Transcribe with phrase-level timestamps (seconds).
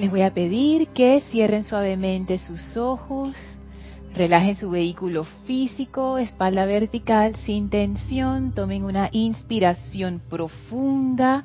[0.00, 3.34] Les voy a pedir que cierren suavemente sus ojos,
[4.14, 11.44] relajen su vehículo físico, espalda vertical, sin tensión, tomen una inspiración profunda.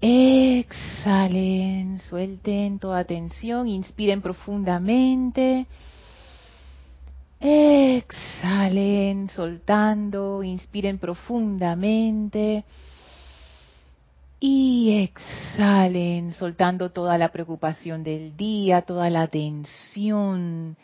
[0.00, 5.66] Exhalen, suelten toda tensión, inspiren profundamente.
[7.40, 12.64] Exhalen, soltando, inspiren profundamente.
[14.44, 20.76] Y exhalen, soltando toda la preocupación del día, toda la tensión,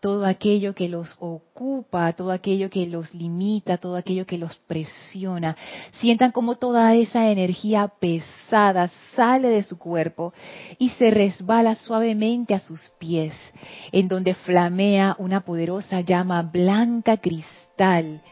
[0.00, 5.56] todo aquello que los ocupa, todo aquello que los limita, todo aquello que los presiona.
[6.00, 10.34] Sientan como toda esa energía pesada sale de su cuerpo
[10.80, 13.32] y se resbala suavemente a sus pies,
[13.92, 18.22] en donde flamea una poderosa llama blanca cristal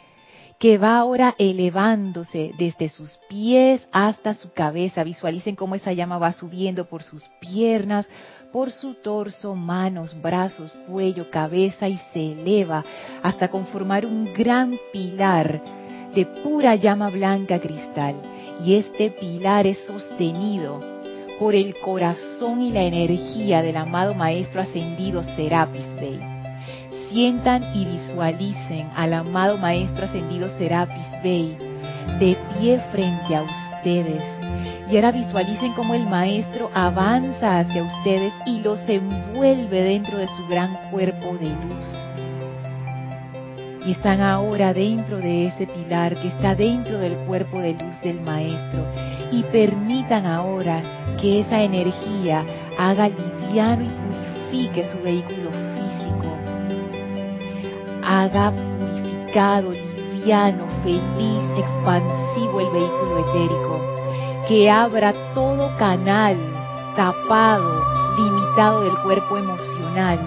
[0.63, 5.03] que va ahora elevándose desde sus pies hasta su cabeza.
[5.03, 8.09] Visualicen cómo esa llama va subiendo por sus piernas,
[8.53, 12.85] por su torso, manos, brazos, cuello, cabeza y se eleva
[13.25, 15.61] hasta conformar un gran pilar
[16.15, 18.15] de pura llama blanca cristal.
[18.65, 20.79] Y este pilar es sostenido
[21.41, 26.32] por el corazón y la energía del amado Maestro Ascendido Serapis Bey
[27.13, 31.57] sientan y visualicen al amado Maestro Ascendido Serapis Bey
[32.19, 34.23] de pie frente a ustedes.
[34.91, 40.47] Y ahora visualicen cómo el Maestro avanza hacia ustedes y los envuelve dentro de su
[40.49, 41.87] gran cuerpo de luz.
[43.87, 48.21] Y están ahora dentro de ese pilar que está dentro del cuerpo de luz del
[48.21, 48.87] Maestro.
[49.33, 50.83] Y permitan ahora
[51.21, 52.45] que esa energía
[52.79, 55.62] haga liviano y purifique su vehículo
[58.03, 63.81] haga purificado, liviano, feliz, expansivo el vehículo etérico,
[64.49, 66.37] que abra todo canal
[66.97, 67.85] tapado,
[68.17, 70.19] limitado del cuerpo emocional,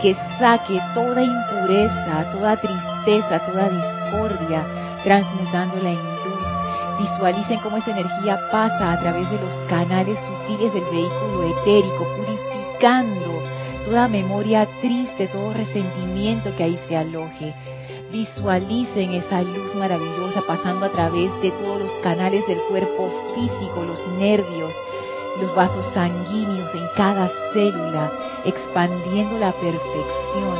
[0.00, 4.64] que saque toda impureza, toda tristeza, toda discordia,
[5.04, 6.48] transmutándola en luz.
[6.98, 13.31] Visualicen cómo esa energía pasa a través de los canales sutiles del vehículo etérico, purificando
[13.84, 17.54] toda memoria triste, todo resentimiento que ahí se aloje.
[18.10, 24.06] Visualicen esa luz maravillosa pasando a través de todos los canales del cuerpo físico, los
[24.18, 24.72] nervios,
[25.40, 28.12] los vasos sanguíneos en cada célula,
[28.44, 30.58] expandiendo la perfección.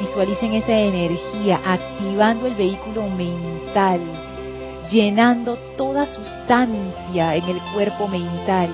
[0.00, 4.00] Visualicen esa energía, activando el vehículo mental,
[4.90, 8.70] llenando toda sustancia en el cuerpo mental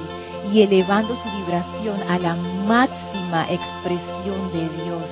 [0.52, 5.10] y elevando su vibración a la máxima expresión de Dios.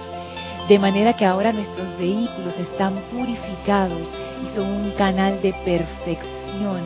[0.68, 4.08] De manera que ahora nuestros vehículos están purificados
[4.42, 6.80] y son un canal de perfección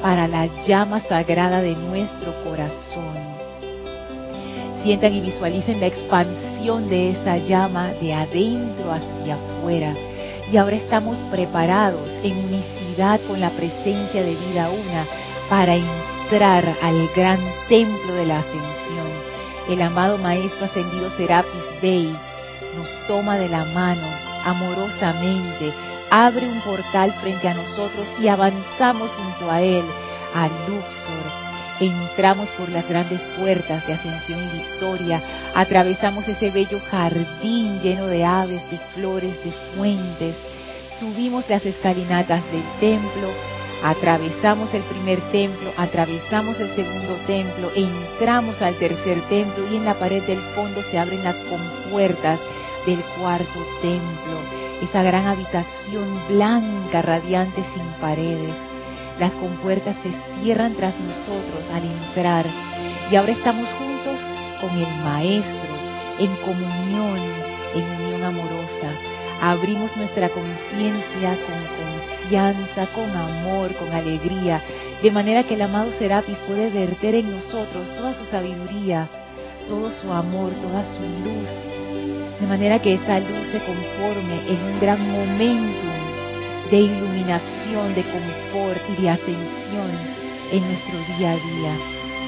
[0.00, 3.36] para la llama sagrada de nuestro corazón.
[4.82, 9.94] Sientan y visualicen la expansión de esa llama de adentro hacia afuera.
[10.50, 15.04] Y ahora estamos preparados en unicidad con la presencia de vida una
[15.50, 15.74] para
[16.32, 17.38] al gran
[17.68, 19.06] templo de la ascensión.
[19.68, 22.12] El amado Maestro Ascendido Serapis Bey
[22.76, 24.08] nos toma de la mano
[24.44, 25.72] amorosamente,
[26.10, 29.84] abre un portal frente a nosotros y avanzamos junto a él
[30.34, 31.46] a Luxor.
[31.78, 35.22] Entramos por las grandes puertas de ascensión y victoria,
[35.54, 40.36] atravesamos ese bello jardín lleno de aves, de flores, de fuentes,
[40.98, 43.28] subimos las escalinatas del templo,
[43.82, 49.94] Atravesamos el primer templo, atravesamos el segundo templo, entramos al tercer templo y en la
[49.98, 52.40] pared del fondo se abren las compuertas
[52.86, 54.40] del cuarto templo,
[54.82, 58.54] esa gran habitación blanca, radiante, sin paredes.
[59.18, 62.46] Las compuertas se cierran tras nosotros al entrar
[63.10, 64.20] y ahora estamos juntos
[64.60, 65.74] con el Maestro,
[66.18, 67.18] en comunión,
[67.74, 69.15] en unión amorosa.
[69.40, 71.66] Abrimos nuestra conciencia con
[72.94, 74.60] con amor, con alegría,
[75.00, 79.08] de manera que el amado Serapis puede verter en nosotros toda su sabiduría,
[79.68, 81.48] todo su amor, toda su luz,
[82.40, 85.88] de manera que esa luz se conforme en un gran momento
[86.70, 89.90] de iluminación, de confort y de ascensión
[90.50, 91.76] en nuestro día a día,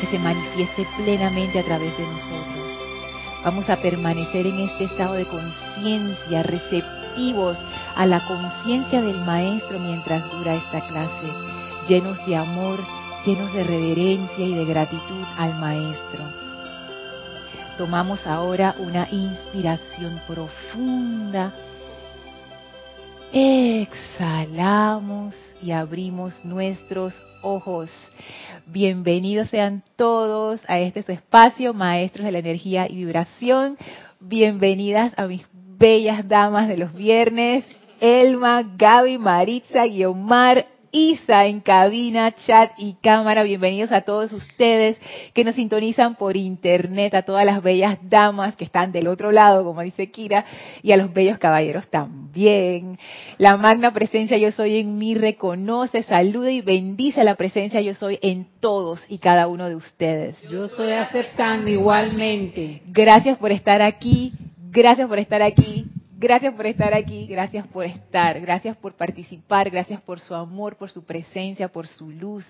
[0.00, 2.57] que se manifieste plenamente a través de nosotros.
[3.44, 7.56] Vamos a permanecer en este estado de conciencia receptivos
[7.96, 11.32] a la conciencia del Maestro mientras dura esta clase,
[11.88, 12.80] llenos de amor,
[13.24, 16.24] llenos de reverencia y de gratitud al Maestro.
[17.76, 21.52] Tomamos ahora una inspiración profunda.
[23.32, 27.90] Exhalamos y abrimos nuestros ojos.
[28.66, 33.76] Bienvenidos sean todos a este su espacio, maestros de la energía y vibración.
[34.20, 37.64] Bienvenidas a mis bellas damas de los viernes,
[38.00, 43.42] Elma, Gaby, Maritza, Guiomar, Isa en cabina, chat y cámara.
[43.42, 44.98] Bienvenidos a todos ustedes
[45.34, 49.64] que nos sintonizan por internet, a todas las bellas damas que están del otro lado,
[49.64, 50.44] como dice Kira,
[50.82, 52.98] y a los bellos caballeros también.
[53.36, 58.18] La magna presencia yo soy en mí reconoce, saluda y bendice la presencia yo soy
[58.22, 60.40] en todos y cada uno de ustedes.
[60.50, 62.82] Yo estoy aceptando igualmente.
[62.86, 64.32] Gracias por estar aquí,
[64.70, 65.86] gracias por estar aquí.
[66.20, 70.90] Gracias por estar aquí, gracias por estar, gracias por participar, gracias por su amor, por
[70.90, 72.44] su presencia, por su luz.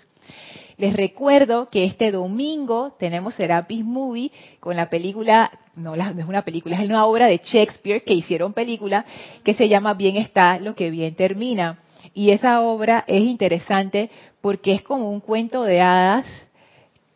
[0.78, 6.46] Les recuerdo que este domingo tenemos Serapis Movie con la película, no, no es una
[6.46, 9.04] película, es una obra de Shakespeare que hicieron película
[9.44, 11.80] que se llama Bien está lo que bien termina.
[12.14, 14.08] Y esa obra es interesante
[14.40, 16.24] porque es como un cuento de hadas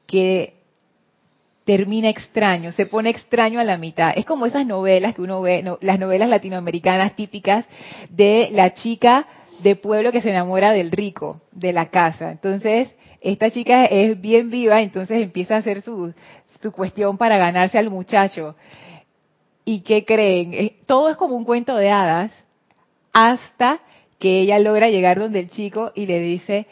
[0.06, 0.61] que
[1.64, 4.12] termina extraño, se pone extraño a la mitad.
[4.16, 7.64] Es como esas novelas que uno ve, las novelas latinoamericanas típicas
[8.10, 9.26] de la chica
[9.60, 12.32] de pueblo que se enamora del rico, de la casa.
[12.32, 12.88] Entonces,
[13.20, 16.12] esta chica es bien viva, entonces empieza a hacer su,
[16.60, 18.56] su cuestión para ganarse al muchacho.
[19.64, 20.54] ¿Y qué creen?
[20.54, 22.32] Eh, todo es como un cuento de hadas
[23.12, 23.80] hasta
[24.18, 26.66] que ella logra llegar donde el chico y le dice,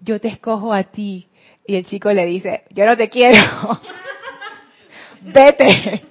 [0.00, 1.28] yo te escojo a ti.
[1.64, 3.38] Y el chico le dice, yo no te quiero.
[5.24, 6.02] vete.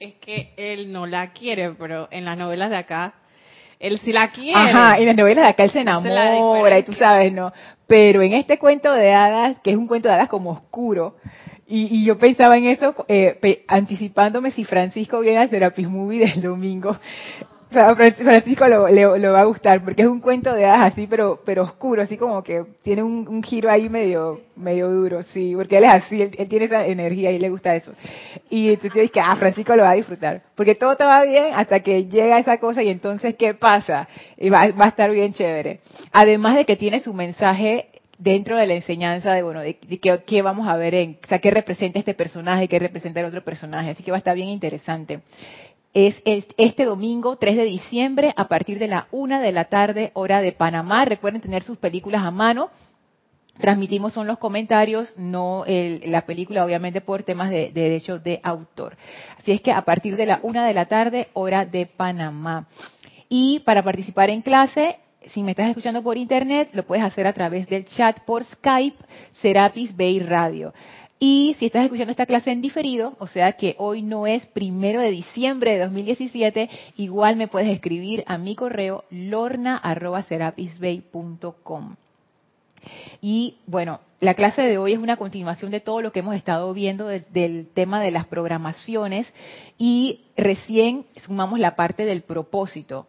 [0.00, 3.14] es que él no la quiere, pero en las novelas de acá,
[3.78, 4.58] él sí la quiere.
[4.58, 7.52] Ajá, y en las novelas de acá él se enamora y tú sabes, ¿no?
[7.86, 11.16] Pero en este cuento de hadas, que es un cuento de hadas como oscuro,
[11.74, 16.98] y, yo pensaba en eso, eh, anticipándome si Francisco viene al Serapis Movie del domingo.
[17.72, 21.62] Francisco lo, le, va a gustar porque es un cuento de hadas así, pero pero
[21.62, 25.94] oscuro, así como que tiene un, giro ahí medio medio duro, sí, porque él es
[25.94, 27.92] así, él, tiene esa energía y le gusta eso.
[28.50, 31.46] Y entonces yo dije, ah, Francisco lo va a disfrutar, porque todo te va bien
[31.54, 34.08] hasta que llega esa cosa y entonces, ¿qué pasa?
[34.36, 35.80] Y va, va a estar bien chévere.
[36.12, 37.88] Además de que tiene su mensaje
[38.22, 41.50] dentro de la enseñanza de, bueno, de, qué, vamos a ver en, o sea, qué
[41.50, 45.20] representa este personaje, qué representa el otro personaje, así que va a estar bien interesante
[45.94, 50.40] es este domingo 3 de diciembre a partir de la una de la tarde hora
[50.40, 51.04] de Panamá.
[51.04, 52.70] Recuerden tener sus películas a mano.
[53.58, 58.96] Transmitimos son los comentarios, no la película, obviamente por temas de, de derechos de autor.
[59.38, 62.66] Así es que a partir de la una de la tarde hora de Panamá.
[63.28, 64.98] Y para participar en clase,
[65.28, 68.96] si me estás escuchando por internet, lo puedes hacer a través del chat por Skype,
[69.40, 70.72] Serapis Bay Radio.
[71.24, 75.00] Y si estás escuchando esta clase en diferido, o sea que hoy no es primero
[75.00, 81.94] de diciembre de 2017, igual me puedes escribir a mi correo lorna.serapisbay.com.
[83.20, 86.74] Y bueno, la clase de hoy es una continuación de todo lo que hemos estado
[86.74, 89.32] viendo del tema de las programaciones
[89.78, 93.06] y recién sumamos la parte del propósito,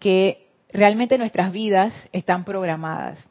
[0.00, 3.28] que realmente nuestras vidas están programadas.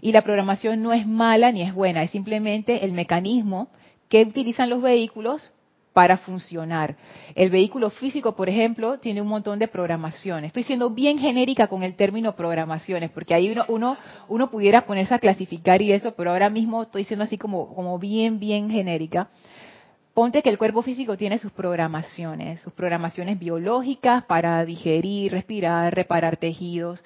[0.00, 3.68] Y la programación no es mala ni es buena, es simplemente el mecanismo
[4.08, 5.52] que utilizan los vehículos
[5.92, 6.96] para funcionar.
[7.34, 10.48] El vehículo físico, por ejemplo, tiene un montón de programaciones.
[10.48, 13.96] Estoy siendo bien genérica con el término programaciones, porque ahí uno, uno,
[14.28, 17.98] uno pudiera ponerse a clasificar y eso, pero ahora mismo estoy siendo así como, como
[17.98, 19.28] bien, bien genérica.
[20.14, 26.36] Ponte que el cuerpo físico tiene sus programaciones, sus programaciones biológicas para digerir, respirar, reparar
[26.36, 27.02] tejidos.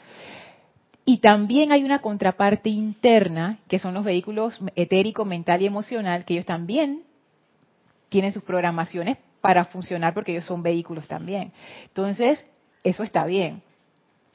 [1.08, 6.34] Y también hay una contraparte interna, que son los vehículos etérico, mental y emocional, que
[6.34, 7.04] ellos también
[8.08, 11.52] tienen sus programaciones para funcionar porque ellos son vehículos también.
[11.84, 12.44] Entonces,
[12.82, 13.62] eso está bien.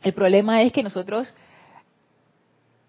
[0.02, 1.34] El problema es que nosotros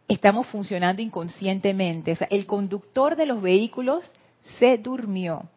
[0.06, 2.12] estamos funcionando inconscientemente.
[2.12, 4.08] O sea, el conductor de los vehículos
[4.60, 5.48] se durmió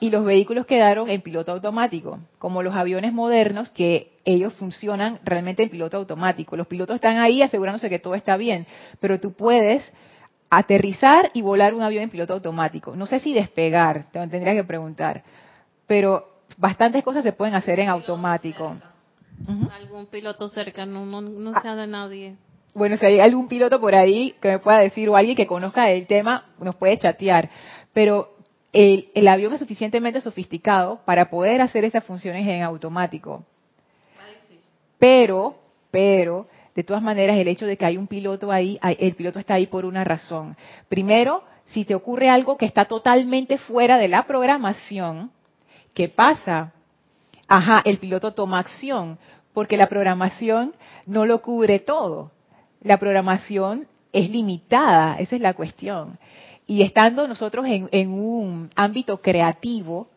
[0.00, 5.62] y los vehículos quedaron en piloto automático, como los aviones modernos que ellos funcionan realmente
[5.62, 6.56] en piloto automático.
[6.56, 8.66] Los pilotos están ahí asegurándose que todo está bien,
[9.00, 9.92] pero tú puedes
[10.50, 12.94] aterrizar y volar un avión en piloto automático.
[12.94, 15.22] No sé si despegar, te tendría que preguntar,
[15.86, 18.76] pero bastantes cosas se pueden hacer en automático.
[19.74, 21.60] Algún piloto cercano, no, no ah.
[21.60, 22.36] sea de nadie.
[22.74, 25.90] Bueno, si hay algún piloto por ahí que me pueda decir o alguien que conozca
[25.90, 27.48] el tema, nos puede chatear.
[27.92, 28.35] Pero
[28.76, 33.42] el, avión es suficientemente sofisticado para poder hacer esas funciones en automático.
[34.98, 35.56] Pero,
[35.90, 39.54] pero, de todas maneras, el hecho de que hay un piloto ahí, el piloto está
[39.54, 40.56] ahí por una razón.
[40.88, 45.30] Primero, si te ocurre algo que está totalmente fuera de la programación,
[45.94, 46.74] ¿qué pasa?
[47.48, 49.18] Ajá, el piloto toma acción,
[49.54, 50.74] porque la programación
[51.06, 52.30] no lo cubre todo.
[52.82, 56.18] La programación es limitada, esa es la cuestión.
[56.66, 60.08] Y estando nosotros en, un ámbito creativo,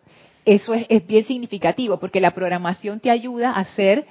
[0.46, 4.08] eso es, es, bien significativo, porque la programación te ayuda a hacer,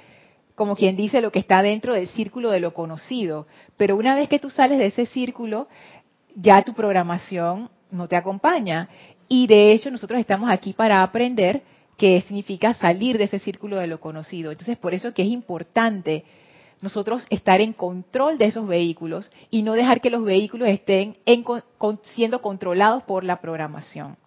[0.55, 3.45] como quien dice, lo que está dentro del círculo de lo conocido.
[3.75, 5.67] Pero una vez que tú sales de ese círculo,
[6.35, 8.89] ya tu programación no te acompaña.
[9.27, 11.61] Y de hecho nosotros estamos aquí para aprender
[11.97, 14.51] qué significa salir de ese círculo de lo conocido.
[14.51, 16.23] Entonces, por eso que es importante
[16.81, 21.17] nosotros estar en control de esos vehículos y no dejar que los vehículos estén
[22.15, 24.17] siendo controlados por la programación.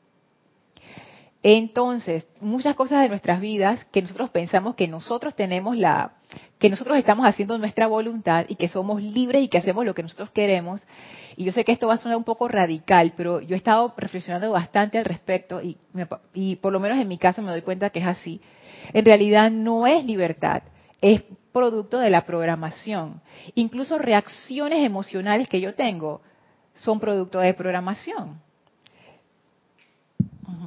[1.42, 6.12] Entonces, muchas cosas de nuestras vidas que nosotros pensamos que nosotros tenemos la,
[6.60, 10.04] que nosotros estamos haciendo nuestra voluntad y que somos libres y que hacemos lo que
[10.04, 10.80] nosotros queremos.
[11.36, 13.92] Y yo sé que esto va a sonar un poco radical, pero yo he estado
[13.96, 15.78] reflexionando bastante al respecto y,
[16.32, 18.40] y por lo menos en mi caso me doy cuenta que es así.
[18.92, 20.62] En realidad no es libertad,
[21.00, 23.20] es producto de la programación.
[23.54, 26.22] Incluso reacciones emocionales que yo tengo
[26.74, 28.40] son producto de programación.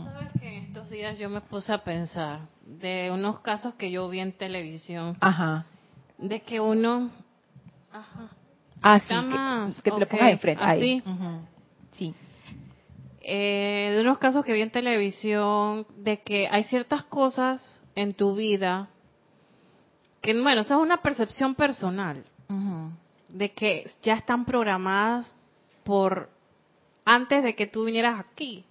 [0.04, 4.08] Sabes que en estos días yo me puse a pensar de unos casos que yo
[4.10, 5.18] vi en televisión.
[5.20, 5.65] Ajá.
[6.18, 7.12] De que uno.
[7.92, 8.30] Ajá.
[8.82, 10.63] Ah, sí, que, te lo pongas enfrente.
[10.63, 11.04] Así.
[11.94, 12.13] Sí.
[13.22, 18.36] Eh, de unos casos que vi en televisión de que hay ciertas cosas en tu
[18.36, 18.89] vida
[20.25, 22.25] que, bueno, eso es una percepción personal
[23.29, 25.36] de que ya están programadas
[25.84, 26.29] por
[27.05, 28.65] antes de que tú vinieras aquí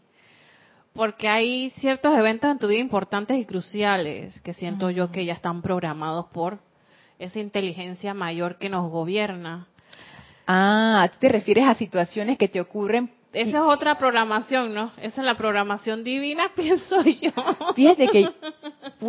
[0.95, 5.33] porque hay ciertos eventos en tu vida importantes y cruciales que siento yo que ya
[5.33, 6.59] están programados por
[7.19, 9.69] esa inteligencia mayor que nos gobierna.
[10.47, 13.11] Ah, tú te refieres a situaciones que te ocurren.
[13.35, 14.93] Esa es otra programación, ¿no?
[14.97, 17.31] Esa es la programación divina, pienso yo.
[17.75, 18.31] Fíjate que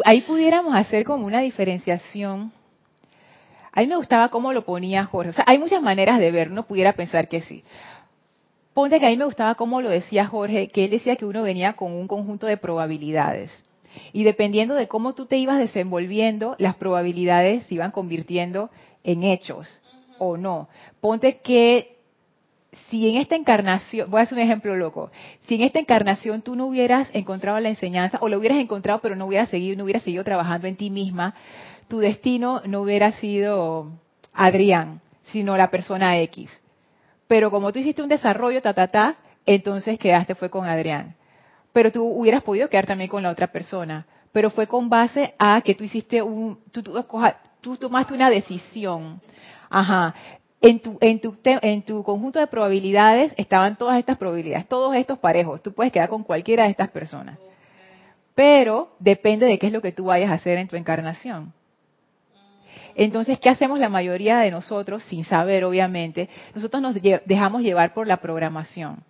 [0.03, 2.51] ahí pudiéramos hacer como una diferenciación.
[3.72, 5.29] A mí me gustaba cómo lo ponía Jorge.
[5.29, 7.63] O sea, hay muchas maneras de ver, uno pudiera pensar que sí.
[8.74, 11.44] Ponte que a mí me gustaba cómo lo decía Jorge, que él decía que uno
[11.44, 13.51] venía con un conjunto de probabilidades.
[14.12, 18.70] Y dependiendo de cómo tú te ibas desenvolviendo, las probabilidades se iban convirtiendo
[19.03, 19.82] en hechos
[20.17, 20.67] o no.
[21.00, 21.94] Ponte que
[22.89, 25.12] si en esta encarnación, voy a hacer un ejemplo loco,
[25.48, 29.15] si en esta encarnación tú no hubieras encontrado la enseñanza, o lo hubieras encontrado pero
[29.15, 31.36] no hubieras seguido, no hubieras seguido trabajando en ti misma,
[31.88, 33.91] tu destino no hubiera sido
[34.34, 36.62] Adrián, sino la persona X
[37.27, 39.15] pero como tú hiciste un desarrollo, ta, ta, ta,
[39.46, 41.15] entonces quedaste fue con Adrián.
[41.74, 44.05] Pero tú hubieras podido quedar también con la otra persona.
[44.32, 46.84] Pero fue con base a que tú hiciste un, tú,
[47.62, 49.22] tú, tomaste una decisión.
[49.70, 50.13] Ajá.
[50.67, 55.19] En tu, en, tu, en tu conjunto de probabilidades estaban todas estas probabilidades, todos estos
[55.19, 55.62] parejos.
[55.62, 57.38] Tú puedes quedar con cualquiera de estas personas.
[58.34, 61.53] Pero depende de qué es lo que tú vayas a hacer en tu encarnación.
[62.95, 66.29] Entonces, ¿qué hacemos la mayoría de nosotros, sin saber obviamente?
[66.55, 69.03] Nosotros nos dejamos llevar por la programación.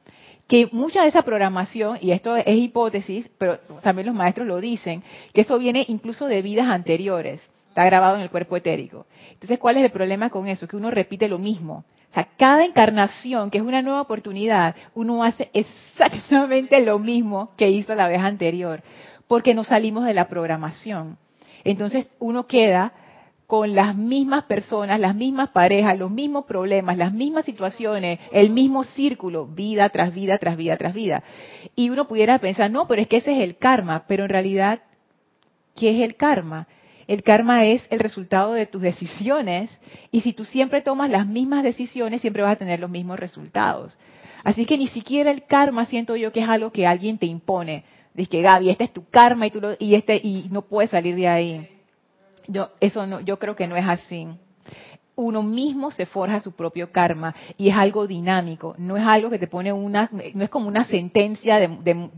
[0.47, 5.03] Que mucha de esa programación, y esto es hipótesis, pero también los maestros lo dicen,
[5.33, 9.05] que eso viene incluso de vidas anteriores, está grabado en el cuerpo etérico.
[9.33, 10.65] Entonces, ¿cuál es el problema con eso?
[10.65, 11.83] Que uno repite lo mismo.
[12.09, 17.69] O sea, cada encarnación, que es una nueva oportunidad, uno hace exactamente lo mismo que
[17.69, 18.81] hizo la vez anterior,
[19.27, 21.17] porque no salimos de la programación.
[21.65, 22.93] Entonces, uno queda
[23.45, 28.85] con las mismas personas, las mismas parejas, los mismos problemas, las mismas situaciones, el mismo
[28.85, 31.23] círculo, vida tras vida, tras vida, tras vida.
[31.75, 34.79] Y uno pudiera pensar, no, pero es que ese es el karma, pero en realidad,
[35.75, 36.69] ¿qué es el karma?
[37.07, 39.69] El karma es el resultado de tus decisiones
[40.11, 43.97] y si tú siempre tomas las mismas decisiones, siempre vas a tener los mismos resultados.
[44.43, 47.83] Así que ni siquiera el karma siento yo que es algo que alguien te impone.
[48.13, 51.15] Dice que Gaby, este es tu karma y, tú y, este, y no puedes salir
[51.15, 51.69] de ahí.
[52.47, 54.27] Yo, eso no, yo creo que no es así.
[55.15, 59.39] Uno mismo se forja su propio karma y es algo dinámico, no es algo que
[59.39, 62.09] te pone una, no es como una sentencia de, de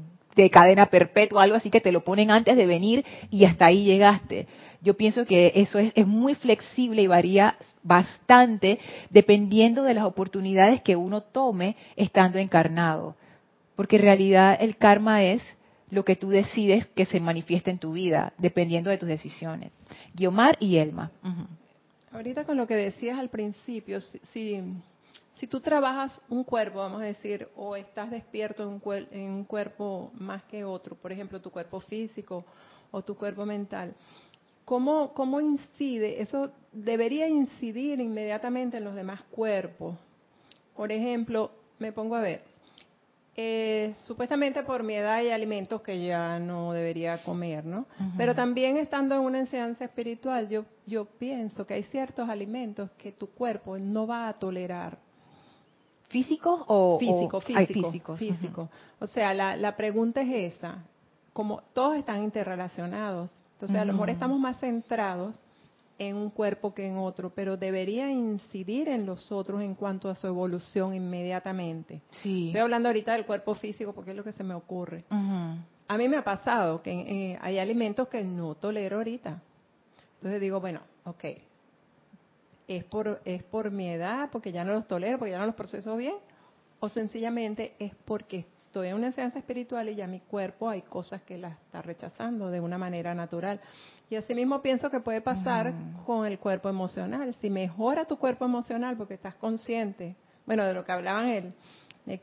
[0.49, 4.47] cadena perpetua, algo así que te lo ponen antes de venir y hasta ahí llegaste.
[4.81, 8.79] Yo pienso que eso es, es, muy flexible y varía bastante
[9.09, 13.15] dependiendo de las oportunidades que uno tome estando encarnado.
[13.75, 15.41] Porque en realidad el karma es
[15.89, 19.71] lo que tú decides que se manifieste en tu vida, dependiendo de tus decisiones.
[20.13, 21.11] Guiomar y Elma.
[22.11, 24.61] Ahorita con lo que decías al principio, si, si,
[25.45, 30.09] tú trabajas un cuerpo, vamos a decir, o estás despierto en un, en un cuerpo
[30.15, 32.43] más que otro, por ejemplo, tu cuerpo físico
[32.89, 33.93] o tu cuerpo mental,
[34.65, 36.19] ¿cómo, cómo incide?
[36.19, 39.95] Eso debería incidir inmediatamente en los demás cuerpos.
[40.75, 42.41] Por ejemplo, me pongo a ver,
[43.39, 47.85] Eh, supuestamente por mi edad hay alimentos que ya no debería comer, ¿no?
[48.17, 53.11] Pero también estando en una enseñanza espiritual, yo, yo pienso que hay ciertos alimentos que
[53.11, 54.97] tu cuerpo no va a tolerar.
[56.07, 58.19] ¿Físicos o físico, físico, físicos?
[58.19, 58.69] Físico.
[58.99, 60.83] O sea, la, la pregunta es esa.
[61.33, 65.37] Como todos están interrelacionados, entonces a lo mejor estamos más centrados
[65.99, 70.15] en un cuerpo que en otro, pero debería incidir en los otros en cuanto a
[70.15, 72.01] su evolución inmediatamente.
[72.11, 72.47] Sí.
[72.47, 75.03] Estoy hablando ahorita del cuerpo físico porque es lo que se me ocurre.
[75.09, 79.41] A mí me ha pasado que eh, hay alimentos que no tolero ahorita.
[80.15, 81.25] Entonces digo, bueno, ok,
[82.67, 85.55] es por, es por mi edad, porque ya no los tolero, porque ya no los
[85.55, 86.15] proceso bien,
[86.79, 91.21] o sencillamente es porque estoy en una enseñanza espiritual y ya mi cuerpo hay cosas
[91.23, 93.59] que la está rechazando de una manera natural.
[94.09, 95.73] Y asimismo pienso que puede pasar
[96.05, 97.33] con el cuerpo emocional.
[97.35, 101.53] Si mejora tu cuerpo emocional porque estás consciente, bueno, de lo que hablaban él,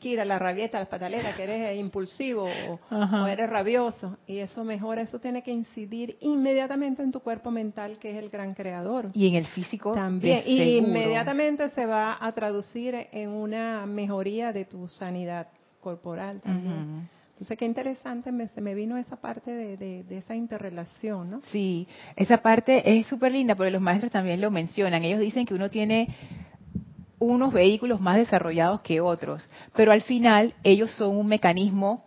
[0.00, 2.49] Kira, la rabieta, la patalera, que eres impulsivo
[2.91, 7.99] o, eres rabioso, y eso mejora, eso tiene que incidir inmediatamente en tu cuerpo mental,
[7.99, 9.11] que es el gran creador.
[9.12, 10.43] Y en el físico también.
[10.47, 15.49] Y inmediatamente se va a traducir en una mejoría de tu sanidad
[15.81, 17.09] corporal también.
[17.35, 21.41] Entonces, qué interesante, me, se me vino esa parte de, de, esa interrelación, ¿no?
[21.43, 25.03] Sí, esa parte es súper linda, porque los maestros también lo mencionan.
[25.03, 26.09] Ellos dicen que uno tiene
[27.28, 32.04] unos vehículos más desarrollados que otros, pero al final ellos son un mecanismo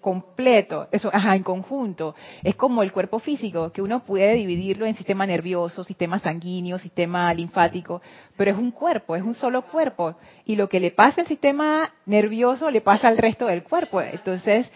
[0.00, 2.14] completo, eso, ajá, en conjunto.
[2.42, 7.32] Es como el cuerpo físico, que uno puede dividirlo en sistema nervioso, sistema sanguíneo, sistema
[7.34, 8.00] linfático,
[8.36, 10.14] pero es un cuerpo, es un solo cuerpo.
[10.44, 14.00] Y lo que le pasa al sistema nervioso le pasa al resto del cuerpo.
[14.00, 14.70] Entonces,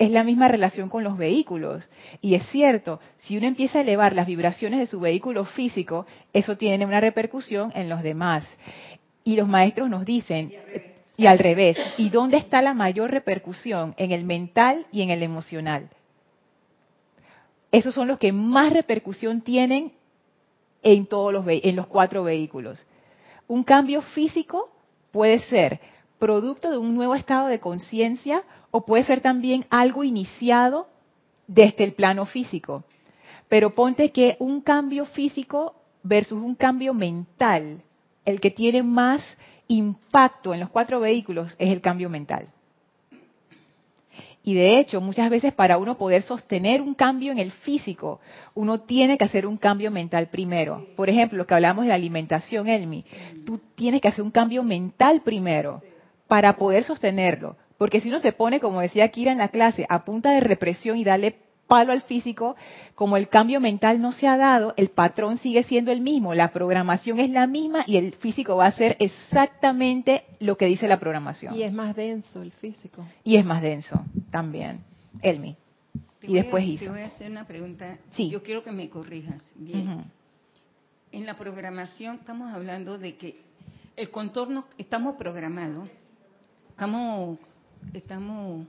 [0.00, 1.88] es la misma relación con los vehículos.
[2.22, 6.56] Y es cierto, si uno empieza a elevar las vibraciones de su vehículo físico, eso
[6.56, 8.48] tiene una repercusión en los demás.
[9.24, 10.52] Y los maestros nos dicen,
[11.20, 11.76] y al revés.
[11.98, 13.94] ¿Y dónde está la mayor repercusión?
[13.98, 15.90] En el mental y en el emocional.
[17.70, 19.92] Esos son los que más repercusión tienen
[20.82, 22.82] en todos los en los cuatro vehículos.
[23.48, 24.70] Un cambio físico
[25.10, 25.80] puede ser
[26.18, 30.88] producto de un nuevo estado de conciencia o puede ser también algo iniciado
[31.46, 32.84] desde el plano físico.
[33.50, 37.82] Pero ponte que un cambio físico versus un cambio mental,
[38.24, 39.22] el que tiene más
[39.68, 42.48] impacto en los cuatro vehículos es el cambio mental.
[44.42, 48.20] Y de hecho, muchas veces para uno poder sostener un cambio en el físico,
[48.54, 50.86] uno tiene que hacer un cambio mental primero.
[50.96, 53.04] Por ejemplo, lo que hablamos de la alimentación, Elmi,
[53.44, 55.82] tú tienes que hacer un cambio mental primero
[56.26, 57.56] para poder sostenerlo.
[57.76, 60.96] Porque si uno se pone, como decía Kira en la clase, a punta de represión
[60.96, 61.36] y darle
[61.70, 62.56] palo al físico,
[62.96, 66.52] como el cambio mental no se ha dado, el patrón sigue siendo el mismo, la
[66.52, 70.98] programación es la misma y el físico va a hacer exactamente lo que dice la
[70.98, 71.54] programación.
[71.54, 73.06] Y es más denso el físico.
[73.22, 74.80] Y es más denso también.
[75.22, 75.56] Elmi.
[76.22, 77.98] y después Te voy a hacer una pregunta.
[78.10, 78.28] Sí.
[78.30, 79.40] Yo quiero que me corrijas.
[79.54, 80.06] Bien.
[81.12, 83.40] En la programación estamos hablando de que
[83.96, 85.88] el contorno, estamos programados,
[86.72, 87.38] estamos,
[87.94, 88.66] estamos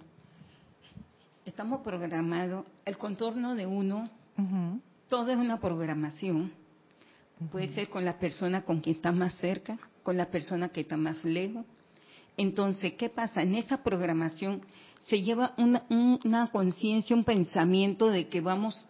[1.45, 4.09] estamos programados, el contorno de uno,
[5.07, 6.51] todo es una programación.
[7.51, 10.97] Puede ser con la persona con quien está más cerca, con la persona que está
[10.97, 11.65] más lejos.
[12.37, 13.41] Entonces, ¿qué pasa?
[13.41, 14.61] En esa programación
[15.05, 18.87] se lleva una, una conciencia, un pensamiento de que vamos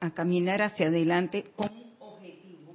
[0.00, 2.72] a caminar hacia adelante con un objetivo.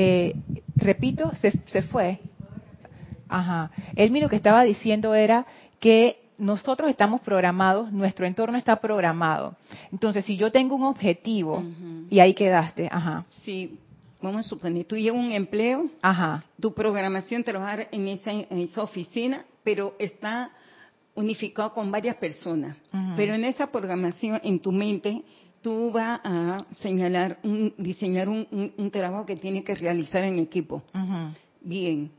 [0.00, 0.34] Eh,
[0.76, 2.20] repito, se, se fue.
[3.28, 3.70] Ajá.
[3.96, 5.46] Él lo que estaba diciendo era
[5.80, 9.56] que nosotros estamos programados, nuestro entorno está programado.
[9.92, 11.64] Entonces, si yo tengo un objetivo
[12.08, 13.24] y ahí quedaste, ajá.
[13.42, 13.76] Sí,
[14.22, 16.44] vamos a suponer, tú llevas un empleo, ajá.
[16.60, 20.50] tu programación trabajar en esa, en esa oficina, pero está
[21.16, 22.76] unificado con varias personas.
[23.16, 25.22] Pero en esa programación, en tu mente,
[25.62, 30.82] tú vas a señalar, un, diseñar un, trabajo que tiene que realizar en equipo.
[31.60, 32.10] Bien.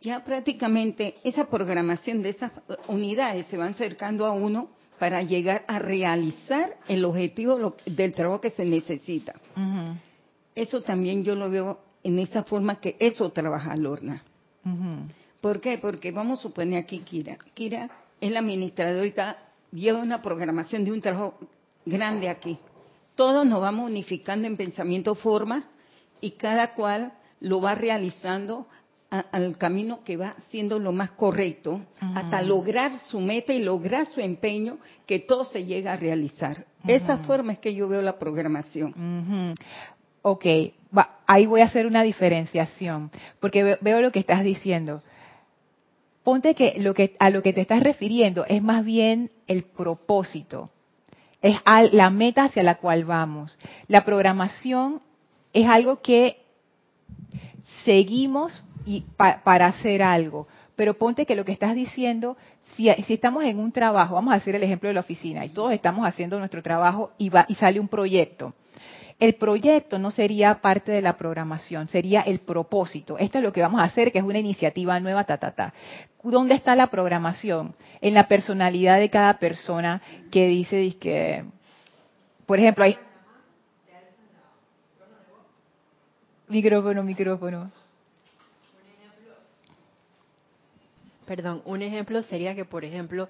[0.00, 2.52] Ya prácticamente esa programación de esas
[2.86, 8.50] unidades se van acercando a uno para llegar a realizar el objetivo del trabajo que
[8.50, 9.34] se necesita.
[10.54, 14.22] Eso también yo lo veo en esa forma que eso trabaja Lorna.
[15.40, 15.78] ¿Por qué?
[15.78, 17.36] Porque vamos a suponer aquí Kira.
[17.54, 19.38] Kira es la administradora
[19.72, 21.38] y lleva una programación de un trabajo
[21.84, 22.58] grande aquí.
[23.14, 25.64] Todos nos vamos unificando en pensamiento forma
[26.20, 28.66] y cada cual lo va realizando
[29.10, 31.80] al camino que va siendo lo más correcto
[32.14, 36.66] hasta lograr su meta y lograr su empeño que todo se llega a realizar.
[36.86, 39.54] Esa forma es que yo veo la programación.
[40.20, 40.44] Ok,
[41.26, 43.10] ahí voy a hacer una diferenciación,
[43.40, 45.02] porque veo lo que estás diciendo.
[46.22, 50.70] Ponte que, lo que a lo que te estás refiriendo es más bien el propósito,
[51.42, 51.56] es
[51.92, 53.58] la meta hacia la cual vamos.
[53.86, 55.00] La programación
[55.52, 56.42] es algo que
[57.84, 60.48] seguimos y para hacer algo.
[60.76, 62.36] Pero ponte que lo que estás diciendo,
[62.76, 65.72] si, estamos en un trabajo, vamos a hacer el ejemplo de la oficina, y todos
[65.72, 68.54] estamos haciendo nuestro trabajo y, va, y sale un proyecto.
[69.18, 73.18] El proyecto no sería parte de la programación, sería el propósito.
[73.18, 75.74] Esto es lo que vamos a hacer, que es una iniciativa nueva, ta, ta, ta.
[76.22, 77.74] ¿Dónde está la programación?
[78.00, 80.00] En la personalidad de cada persona
[80.30, 81.44] que dice, que,
[82.46, 82.96] por ejemplo, hay...
[86.46, 87.72] Micrófono, micrófono.
[91.26, 93.28] Perdón, un ejemplo sería que, por ejemplo,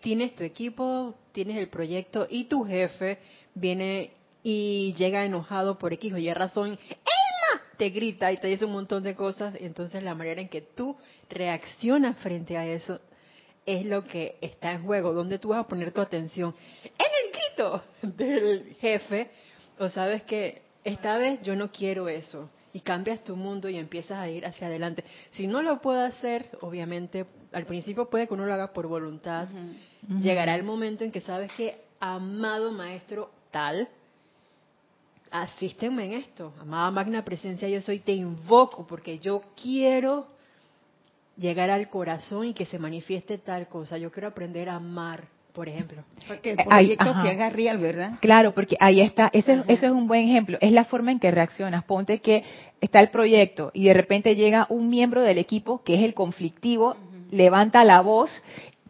[0.00, 3.18] tienes tu equipo, tienes el proyecto y tu jefe
[3.54, 4.12] viene
[4.50, 7.62] y llega enojado por X o Y razón, ¡Emma!
[7.76, 9.54] te grita y te dice un montón de cosas.
[9.60, 10.96] Entonces la manera en que tú
[11.28, 12.98] reaccionas frente a eso
[13.66, 16.54] es lo que está en juego, donde tú vas a poner tu atención.
[16.82, 17.82] En el grito
[18.16, 19.30] del jefe,
[19.78, 24.16] o sabes que esta vez yo no quiero eso y cambias tu mundo y empiezas
[24.16, 25.04] a ir hacia adelante.
[25.32, 29.46] Si no lo puedo hacer, obviamente, al principio puede que uno lo haga por voluntad.
[30.22, 33.90] Llegará el momento en que sabes que, amado maestro tal,
[35.30, 36.52] asísteme en esto.
[36.60, 40.26] Amada magna presencia, yo soy, te invoco porque yo quiero
[41.36, 43.98] llegar al corazón y que se manifieste tal cosa.
[43.98, 45.24] Yo quiero aprender a amar
[45.58, 46.04] por ejemplo.
[46.28, 48.12] Porque el proyecto se haga real, ¿verdad?
[48.20, 51.82] Claro, porque ahí está, ese, es un buen ejemplo, es la forma en que reaccionas.
[51.82, 52.44] Ponte que
[52.80, 56.96] está el proyecto y de repente llega un miembro del equipo que es el conflictivo,
[57.32, 58.30] levanta la voz,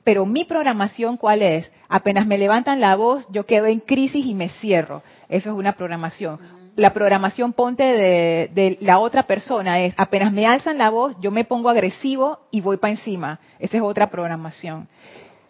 [0.04, 1.70] pero mi programación cuál es?
[1.88, 5.02] Apenas me levantan la voz, yo quedo en crisis y me cierro.
[5.28, 6.38] Eso es una programación.
[6.76, 11.30] La programación ponte de, de, la otra persona es, apenas me alzan la voz, yo
[11.30, 13.40] me pongo agresivo y voy para encima.
[13.58, 14.87] Esa es otra programación.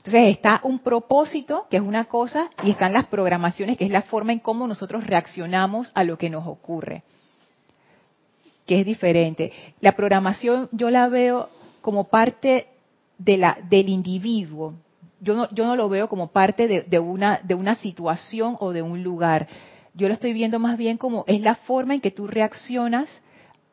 [0.09, 4.01] Entonces está un propósito, que es una cosa, y están las programaciones, que es la
[4.01, 7.03] forma en cómo nosotros reaccionamos a lo que nos ocurre,
[8.67, 9.53] que es diferente.
[9.83, 11.51] La programación yo la veo
[11.83, 12.69] como parte
[13.19, 14.75] de la, del individuo.
[15.21, 18.73] Yo no, yo no lo veo como parte de, de, una, de una situación o
[18.73, 19.49] de un lugar.
[19.95, 23.11] Yo lo estoy viendo más bien como es la forma en que tú reaccionas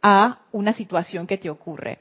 [0.02, 2.00] a una situación que te ocurre.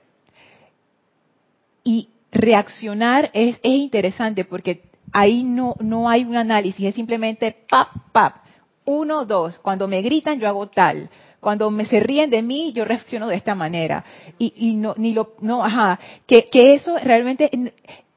[1.84, 7.88] Y reaccionar es, es interesante porque ahí no, no hay un análisis, es simplemente pap,
[8.12, 8.36] pap,
[8.84, 11.08] uno, dos, cuando me gritan yo hago tal,
[11.44, 14.02] cuando me se ríen de mí yo reacciono de esta manera.
[14.38, 17.50] Y, y no ni lo no ajá que, eso realmente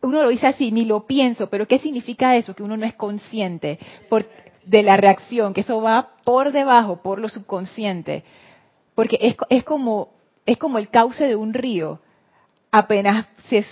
[0.01, 2.93] uno lo dice así ni lo pienso pero qué significa eso que uno no es
[2.93, 3.77] consciente
[4.09, 4.25] por,
[4.65, 8.23] de la reacción que eso va por debajo por lo subconsciente.
[8.95, 10.09] Porque es, es como
[10.45, 11.99] es como el cauce de un río
[12.71, 13.63] apenas se,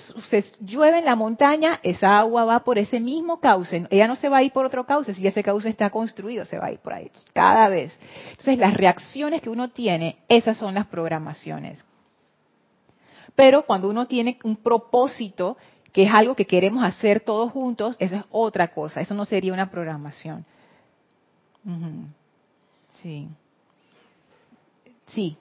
[0.61, 3.85] llueve en la montaña, esa agua va por ese mismo cauce.
[3.89, 6.57] Ella no se va a ir por otro cauce, si ese cauce está construido, se
[6.57, 7.97] va a ir por ahí, cada vez.
[8.31, 11.83] Entonces, las reacciones que uno tiene, esas son las programaciones.
[13.35, 15.57] Pero cuando uno tiene un propósito,
[15.91, 19.53] que es algo que queremos hacer todos juntos, eso es otra cosa, eso no sería
[19.53, 20.45] una programación.
[23.01, 23.27] Sí.
[25.07, 25.37] Sí.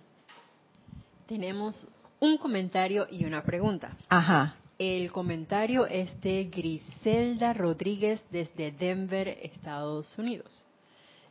[1.27, 1.87] Tenemos
[2.24, 3.96] un comentario y una pregunta.
[4.08, 4.56] Ajá.
[4.78, 10.66] El comentario es de Griselda Rodríguez desde Denver, Estados Unidos.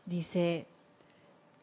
[0.06, 0.65] Dice,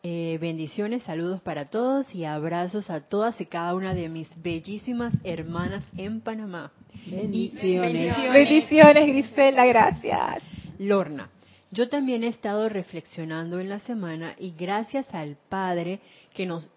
[0.03, 5.15] eh, bendiciones, saludos para todos y abrazos a todas y cada una de mis bellísimas
[5.25, 6.73] hermanas en Panamá.
[7.07, 8.33] Bendiciones.
[8.33, 10.43] Bendiciones, Griselda, gracias.
[10.79, 11.31] Lorna,
[11.71, 16.01] yo también he estado reflexionando en la semana y gracias al Padre
[16.35, 16.69] que nos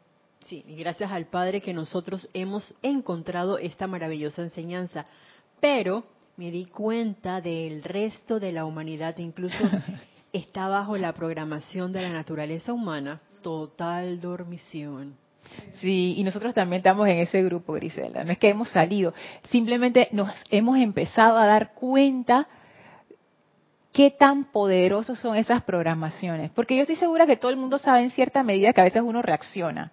[0.46, 5.06] Sí, y gracias al Padre que nosotros hemos encontrado esta maravillosa enseñanza.
[5.62, 6.04] Pero
[6.36, 9.58] me di cuenta del resto de la humanidad, incluso
[10.34, 15.16] está bajo la programación de la naturaleza humana, total dormición.
[15.80, 18.24] Sí, y nosotros también estamos en ese grupo, Grisela.
[18.24, 19.14] No es que hemos salido,
[19.50, 22.48] simplemente nos hemos empezado a dar cuenta
[23.92, 26.52] qué tan poderosos son esas programaciones.
[26.52, 29.04] Porque yo estoy segura que todo el mundo sabe en cierta medida que a veces
[29.06, 29.92] uno reacciona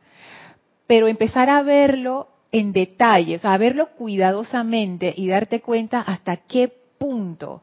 [0.90, 7.62] pero empezar a verlo en detalle, a verlo cuidadosamente y darte cuenta hasta qué punto.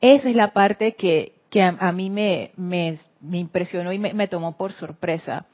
[0.00, 2.98] Esa es la parte que, a, mí me, me,
[3.30, 5.46] impresionó y me, tomó por sorpresa.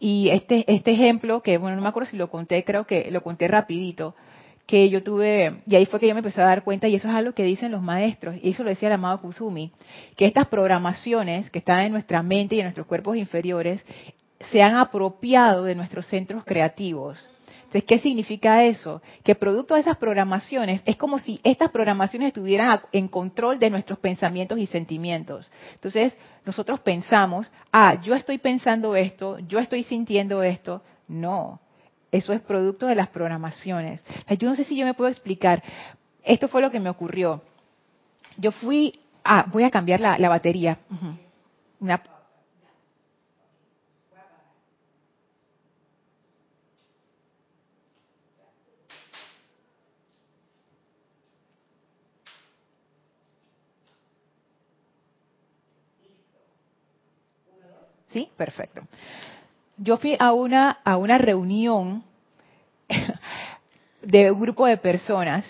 [0.00, 3.22] Y este, este ejemplo, que bueno, no me acuerdo si lo conté, creo que lo
[3.22, 4.16] conté rapidito,
[4.66, 7.06] que yo tuve, y ahí fue que yo me empecé a dar cuenta, y eso
[7.06, 9.70] es algo que dicen los maestros, y eso lo decía el amado Kuzumi,
[10.16, 13.84] que estas programaciones que están en nuestra mente y en nuestros cuerpos inferiores
[14.50, 17.28] se han apropiado de nuestros centros creativos.
[17.74, 19.02] Entonces, ¿qué significa eso?
[19.24, 23.98] Que producto de esas programaciones es como si estas programaciones estuvieran en control de nuestros
[23.98, 25.50] pensamientos y sentimientos.
[25.72, 30.82] Entonces, nosotros pensamos, ah, yo estoy pensando esto, yo estoy sintiendo esto.
[31.08, 31.60] No,
[32.12, 34.04] eso es producto de las programaciones.
[34.38, 35.60] yo no sé si yo me puedo explicar.
[36.22, 37.42] Esto fue lo que me ocurrió.
[38.36, 40.78] Yo fui, ah, voy a cambiar la, batería.
[58.14, 58.30] ¿Sí?
[58.38, 58.82] Perfecto
[59.76, 62.02] yo fui a una, a una reunión
[64.02, 65.44] de un grupo de personas.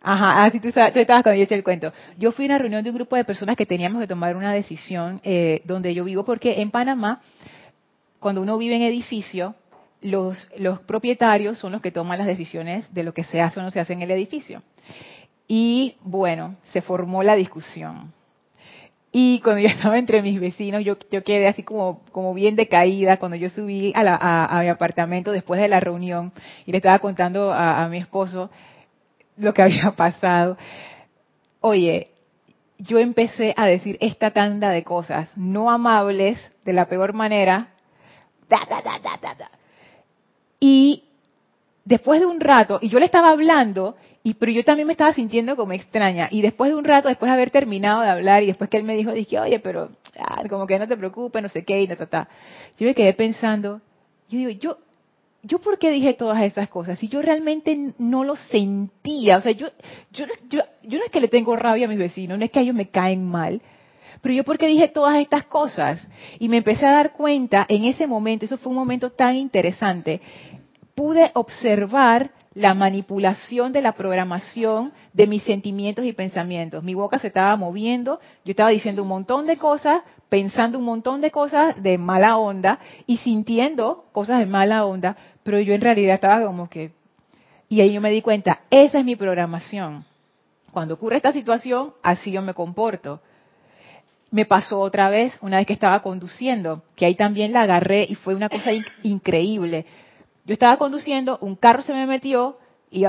[0.00, 1.92] Ajá, así tú, estabas, cuando yo eché el cuento.
[2.16, 4.52] Yo fui a una reunión de un grupo de personas que teníamos que tomar una
[4.52, 7.20] decisión eh, donde yo vivo, porque en Panamá,
[8.20, 9.54] cuando uno vive en edificio,
[10.00, 13.62] los, los propietarios son los que toman las decisiones de lo que se hace o
[13.62, 14.62] no se hace en el edificio.
[15.48, 18.12] Y bueno, se formó la discusión.
[19.20, 23.16] Y cuando yo estaba entre mis vecinos, yo, yo quedé así como, como bien decaída
[23.16, 26.32] cuando yo subí a, mi apartamento después de la reunión
[26.66, 28.48] y le estaba contando a, a mi esposo
[29.36, 30.56] lo que había pasado.
[31.60, 32.12] Oye,
[32.78, 37.70] yo empecé a decir esta tanda de cosas no amables de la peor manera.
[40.60, 41.07] y
[41.88, 45.14] después de un rato, y yo le estaba hablando y, pero yo también me estaba
[45.14, 46.28] sintiendo como extraña.
[46.30, 48.82] Y después de un rato, después de haber terminado de hablar, y después que él
[48.82, 51.88] me dijo, dije, oye, pero ah, como que no te preocupes, no sé qué, y
[51.88, 52.28] ta, ta,
[52.78, 53.80] Yo me quedé pensando,
[54.28, 54.78] yo digo, yo,
[55.42, 59.52] yo por qué dije todas esas cosas si yo realmente no lo sentía o sea
[59.52, 59.68] yo
[60.10, 62.58] yo yo, yo no es que le tengo rabia a mis vecinos no es que
[62.58, 63.62] ellos me caen mal
[64.20, 66.08] pero yo por qué dije todas estas cosas
[66.40, 70.20] y me empecé a dar cuenta en ese momento eso fue un momento tan interesante
[70.98, 76.82] pude observar la manipulación de la programación de mis sentimientos y pensamientos.
[76.82, 81.20] Mi boca se estaba moviendo, yo estaba diciendo un montón de cosas, pensando un montón
[81.20, 86.16] de cosas de mala onda y sintiendo cosas de mala onda, pero yo en realidad
[86.16, 86.90] estaba como que...
[87.68, 90.04] Y ahí yo me di cuenta, esa es mi programación.
[90.72, 93.20] Cuando ocurre esta situación, así yo me comporto.
[94.32, 98.16] Me pasó otra vez, una vez que estaba conduciendo, que ahí también la agarré y
[98.16, 98.70] fue una cosa
[99.04, 99.86] increíble
[100.48, 102.56] yo estaba conduciendo, un carro se me metió
[102.90, 103.04] y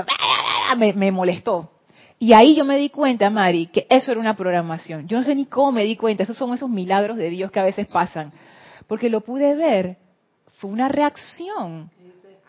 [0.76, 1.70] me, me molestó.
[2.18, 5.08] Y ahí yo me di cuenta, Mari, que eso era una programación.
[5.08, 7.58] Yo no sé ni cómo me di cuenta, esos son esos milagros de Dios que
[7.58, 8.30] a veces pasan.
[8.86, 9.96] Porque lo pude ver,
[10.58, 11.90] fue una reacción.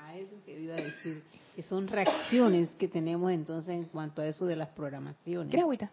[0.05, 1.23] A eso que iba a decir,
[1.55, 5.55] que son reacciones que tenemos entonces en cuanto a eso de las programaciones.
[5.55, 5.89] ¿Qué agüita?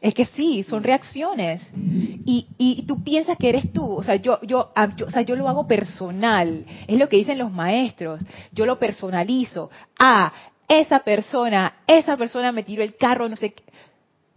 [0.00, 1.66] Es que sí, son reacciones.
[1.74, 3.96] Y, y tú piensas que eres tú.
[3.96, 4.72] O sea, yo, yo,
[5.06, 6.64] o sea, yo lo hago personal.
[6.86, 8.20] Es lo que dicen los maestros.
[8.52, 9.70] Yo lo personalizo.
[9.98, 10.32] Ah,
[10.68, 13.62] esa persona, esa persona me tiró el carro, no sé qué.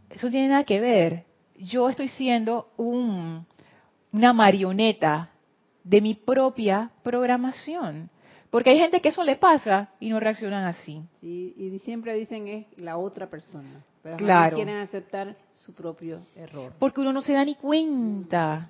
[0.09, 1.25] Eso no tiene nada que ver.
[1.57, 3.45] Yo estoy siendo un,
[4.11, 5.31] una marioneta
[5.83, 8.09] de mi propia programación.
[8.49, 11.03] Porque hay gente que eso le pasa y no reaccionan así.
[11.21, 13.83] y siempre dicen es la otra persona.
[14.07, 14.55] Pero claro.
[14.55, 16.71] quieren aceptar su propio error.
[16.79, 18.69] Porque uno no se da ni cuenta.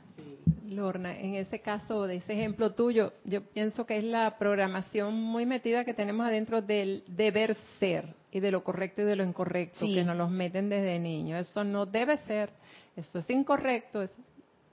[0.67, 5.45] Lorna, en ese caso, de ese ejemplo tuyo, yo pienso que es la programación muy
[5.45, 9.85] metida que tenemos adentro del deber ser y de lo correcto y de lo incorrecto,
[9.85, 11.47] que nos los meten desde niños.
[11.47, 12.49] Eso no debe ser,
[12.95, 14.09] eso es incorrecto,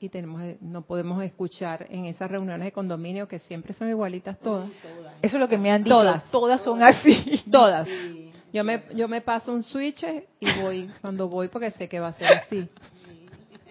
[0.05, 4.69] y tenemos no podemos escuchar en esas reuniones de condominio que siempre son igualitas todas.
[5.23, 5.97] Eso es lo que me han dicho.
[5.97, 7.43] Todas, todas son así.
[7.51, 7.89] Todas.
[8.53, 10.05] Yo me, yo me paso un switch
[10.39, 12.69] y voy cuando voy porque sé que va a ser así.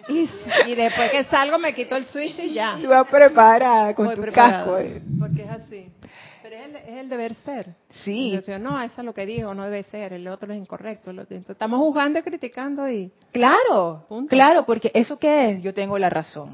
[0.08, 2.76] Y, después que salgo me quito el switch y ya.
[2.80, 4.78] Tú vas preparada con tu casco.
[4.78, 5.00] Eh.
[5.18, 5.86] Porque es así.
[6.74, 7.74] El, es el deber ser.
[8.04, 8.38] Sí.
[8.60, 11.10] no, eso es lo que dijo, no debe ser, el otro es incorrecto.
[11.10, 13.12] Estamos juzgando y criticando y...
[13.32, 16.50] Claro, claro, porque eso qué es, yo tengo la razón.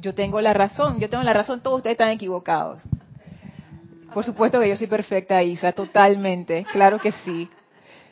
[0.00, 2.82] Yo tengo la razón, yo tengo la razón, todos ustedes están equivocados.
[4.12, 6.64] Por supuesto que yo soy perfecta, Isa, totalmente.
[6.72, 7.48] Claro que sí.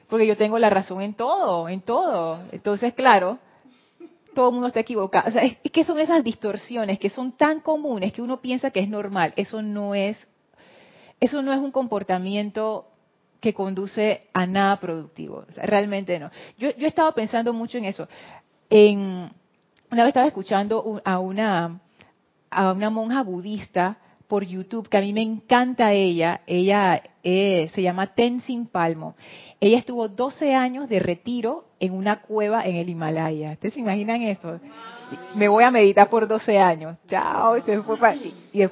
[0.09, 2.40] Porque yo tengo la razón en todo, en todo.
[2.53, 3.38] Entonces, claro,
[4.35, 5.29] todo el mundo está equivocado.
[5.29, 8.81] O sea, es, que son esas distorsiones que son tan comunes que uno piensa que
[8.81, 9.33] es normal.
[9.37, 10.29] Eso no es,
[11.20, 12.87] eso no es un comportamiento
[13.40, 15.44] que conduce a nada productivo.
[15.56, 16.30] realmente no.
[16.59, 18.09] Yo, yo he estado pensando mucho en eso.
[18.68, 19.30] En,
[19.90, 21.80] una vez estaba escuchando a una
[22.50, 23.96] a una monja budista
[24.28, 26.42] por YouTube, que a mí me encanta ella.
[26.46, 29.14] Ella eh, se llama Tenzin Palmo.
[29.61, 33.52] Ella estuvo 12 años de retiro en una cueva en el Himalaya.
[33.52, 34.61] ¿Ustedes se imaginan eso?
[35.35, 36.96] Me voy a meditar por 12 años.
[37.09, 37.61] Chao.
[37.64, 37.98] Se fue
[38.52, 38.68] y, y,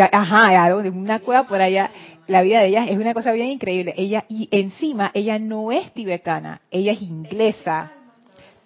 [0.00, 1.90] ajá, una cueva por allá.
[2.26, 3.94] La vida de ella es una cosa bien increíble.
[3.96, 7.92] Ella y encima ella no es tibetana, ella es inglesa.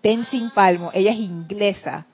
[0.00, 2.06] Tenzin Palmo, ella es inglesa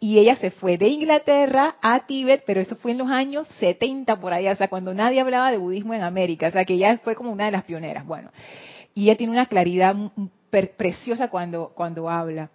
[0.00, 4.18] y ella se fue de Inglaterra a Tíbet, pero eso fue en los años 70
[4.18, 6.98] por allá, o sea, cuando nadie hablaba de budismo en América, o sea, que ella
[7.04, 8.06] fue como una de las pioneras.
[8.06, 8.30] Bueno,
[8.94, 9.94] y ella tiene una claridad
[10.50, 12.50] preciosa cuando, cuando habla.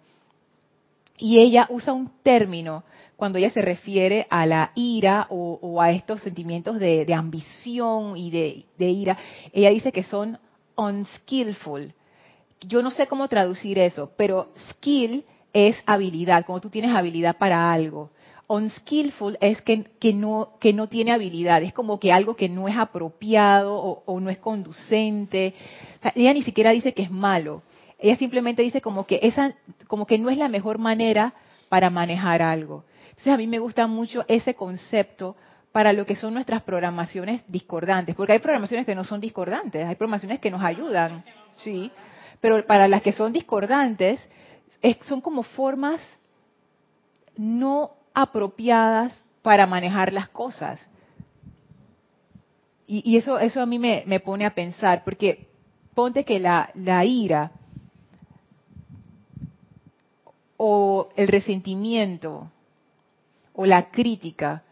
[1.18, 2.84] Y ella usa un término
[3.16, 8.66] cuando ella se refiere a la ira o, a estos sentimientos de, ambición y de,
[8.76, 9.16] de ira.
[9.52, 10.38] Ella dice que son
[10.76, 11.92] unskillful.
[12.60, 17.72] Yo no sé cómo traducir eso, pero skill es habilidad, como tú tienes habilidad para
[17.72, 18.10] algo.
[18.48, 22.76] Unskillful es que, no, que no tiene habilidad, es como que algo que no es
[22.76, 25.54] apropiado o, no es conducente.
[26.14, 27.62] ella ni siquiera dice que es malo,
[28.08, 29.54] ella simplemente dice como que, esa,
[29.86, 31.34] como que no es la mejor manera
[31.68, 32.84] para manejar algo.
[33.10, 35.36] Entonces a mí me gusta mucho ese concepto
[35.72, 39.94] para lo que son nuestras programaciones discordantes, porque hay programaciones que no son discordantes, hay
[39.94, 41.24] programaciones que nos ayudan,
[41.56, 41.90] sí,
[42.40, 44.26] pero para las que son discordantes,
[45.02, 46.00] son como formas
[47.36, 50.80] no apropiadas para manejar las cosas.
[52.86, 55.48] Y, eso, eso a mí me, me, pone a pensar, porque
[55.94, 57.50] ponte que la, la ira
[60.56, 62.50] o el resentimiento
[63.52, 64.62] o la crítica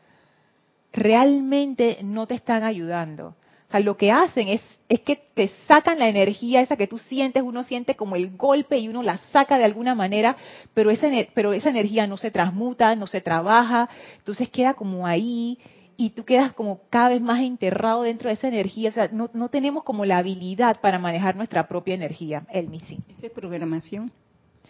[0.92, 3.34] realmente no te están ayudando
[3.80, 7.62] lo que hacen es, es que te sacan la energía esa que tú sientes, uno
[7.62, 10.36] siente como el golpe y uno la saca de alguna manera,
[10.74, 15.58] pero esa, pero esa energía no se transmuta, no se trabaja, entonces queda como ahí
[15.96, 18.90] y tú quedas como cada vez más enterrado dentro de esa energía.
[18.90, 23.02] O sea, no, no tenemos como la habilidad para manejar nuestra propia energía, el missing.
[23.08, 24.12] ¿Esa es programación?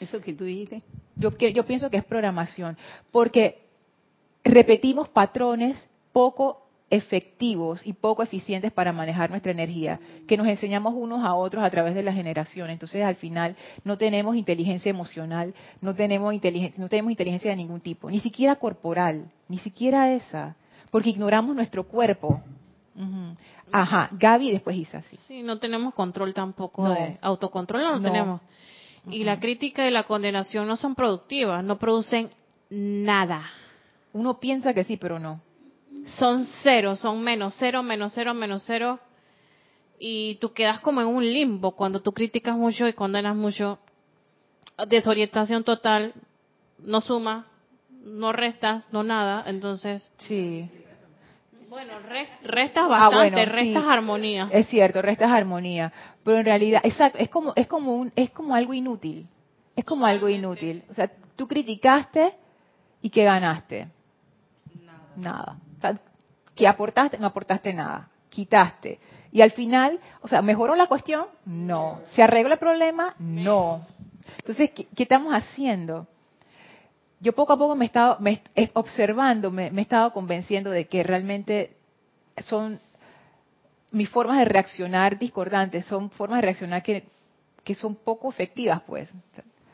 [0.00, 0.82] ¿Eso que tú dices?
[1.16, 2.76] Yo, yo pienso que es programación,
[3.10, 3.62] porque
[4.42, 5.76] repetimos patrones
[6.12, 11.64] poco efectivos y poco eficientes para manejar nuestra energía, que nos enseñamos unos a otros
[11.64, 12.70] a través de la generación.
[12.70, 17.80] Entonces, al final, no tenemos inteligencia emocional, no tenemos inteligencia, no tenemos inteligencia de ningún
[17.80, 20.56] tipo, ni siquiera corporal, ni siquiera esa,
[20.90, 22.40] porque ignoramos nuestro cuerpo.
[23.72, 25.16] Ajá, Gaby después Isa, sí.
[25.26, 28.40] Sí, no tenemos control tampoco de autocontrol, no lo tenemos.
[29.10, 32.30] Y la crítica y la condenación no son productivas, no producen
[32.70, 33.50] nada.
[34.12, 35.40] Uno piensa que sí, pero no
[36.18, 39.00] son cero, son menos cero, menos cero, menos cero.
[39.98, 43.78] Y tú quedas como en un limbo cuando tú criticas mucho y condenas mucho.
[44.88, 46.14] Desorientación total,
[46.78, 47.46] no suma,
[48.02, 49.44] no restas, no nada.
[49.46, 50.12] Entonces.
[50.18, 50.68] Sí.
[51.74, 51.94] Bueno,
[52.44, 54.48] restas ah, bastante, restas armonía.
[54.52, 55.92] Es cierto, restas armonía.
[56.22, 59.26] Pero en realidad, exacto, es como, es como un, es como algo inútil.
[59.74, 60.84] Es como algo inútil.
[60.88, 62.32] O sea, tú criticaste
[63.02, 63.88] y ¿qué ganaste?
[65.16, 65.56] Nada.
[66.54, 67.18] ¿Qué aportaste?
[67.18, 68.08] No aportaste nada.
[68.28, 69.00] Quitaste.
[69.32, 71.26] Y al final, o sea, ¿mejoró la cuestión?
[71.44, 72.02] No.
[72.04, 73.16] ¿Se arregló el problema?
[73.18, 73.84] No.
[74.38, 76.06] Entonces, ¿qué, estamos haciendo?
[77.24, 78.40] Yo poco a poco me he estado me,
[78.74, 81.76] observando, me, he estado convenciendo de que realmente
[82.38, 82.78] son
[83.90, 87.04] mis formas de reaccionar discordantes, son formas de reaccionar que,
[87.64, 89.12] que son poco efectivas, pues.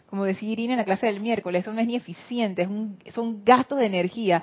[0.09, 3.45] Como decía Irina en la clase del miércoles, eso no es ni eficiente, un, son
[3.45, 4.43] gastos de energía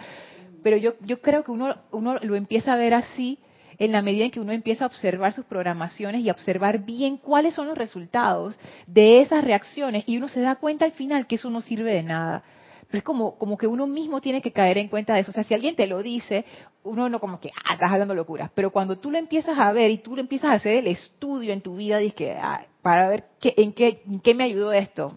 [0.67, 3.39] pero yo, yo creo que uno, uno lo empieza a ver así
[3.79, 7.17] en la medida en que uno empieza a observar sus programaciones y a observar bien
[7.17, 11.35] cuáles son los resultados de esas reacciones y uno se da cuenta al final que
[11.35, 12.43] eso no sirve de nada.
[12.89, 15.31] Pero es como, como que uno mismo tiene que caer en cuenta de eso.
[15.31, 16.45] O sea, si alguien te lo dice,
[16.83, 18.49] uno no como que, ah, estás hablando locuras.
[18.55, 21.51] Pero cuando tú lo empiezas a ver y tú lo empiezas a hacer el estudio
[21.51, 24.71] en tu vida, dices que, ah, para ver qué, en, qué, en qué me ayudó
[24.71, 25.13] esto.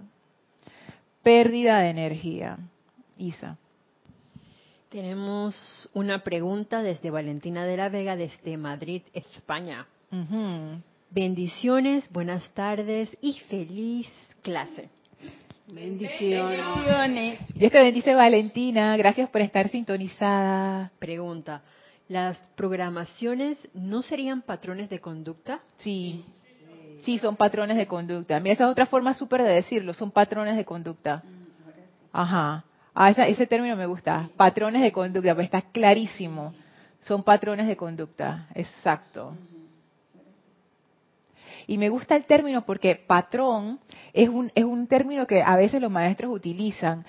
[1.23, 2.59] Pérdida de energía.
[3.17, 3.59] Isa.
[4.89, 9.87] Tenemos una pregunta desde Valentina de la Vega, desde Madrid, España.
[11.11, 14.09] Bendiciones, buenas tardes y feliz
[14.43, 14.91] clase.
[15.73, 17.39] Bendiciones.
[17.55, 18.97] Dios te bendice, Valentina.
[18.97, 20.91] Gracias por estar sintonizada.
[20.99, 21.63] Pregunta.
[22.09, 25.61] ¿Las programaciones no serían patrones de conducta?
[25.77, 26.25] Sí.
[27.03, 28.41] Sí, son patrones de conducta.
[28.41, 29.95] Mira, esa es otra forma súper de decirlo.
[29.95, 31.23] Son patrones de conducta.
[32.13, 32.65] Ajá.
[32.95, 34.29] Ah, ese término me gusta.
[34.37, 36.53] Patrones de conducta, pues está clarísimo.
[37.01, 39.35] Son patrones de conducta, exacto.
[41.71, 43.79] Y me gusta el término porque patrón
[44.13, 47.05] es un, es un término que a veces los maestros utilizan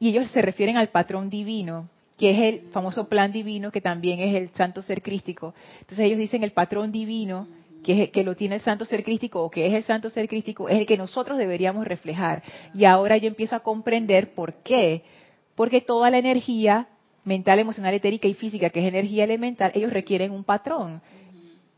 [0.00, 1.88] y ellos se refieren al patrón divino.
[2.18, 5.54] que es el famoso plan divino, que también es el santo ser crístico.
[5.78, 7.46] Entonces ellos dicen el patrón divino,
[7.84, 10.68] que, que lo tiene el santo ser crístico o que es el santo ser crístico,
[10.68, 12.42] es el que nosotros deberíamos reflejar.
[12.74, 15.04] Y ahora yo empiezo a comprender por qué.
[15.54, 16.88] Porque toda la energía
[17.22, 21.00] mental, emocional, etérica y física, que es energía elemental, ellos requieren un patrón.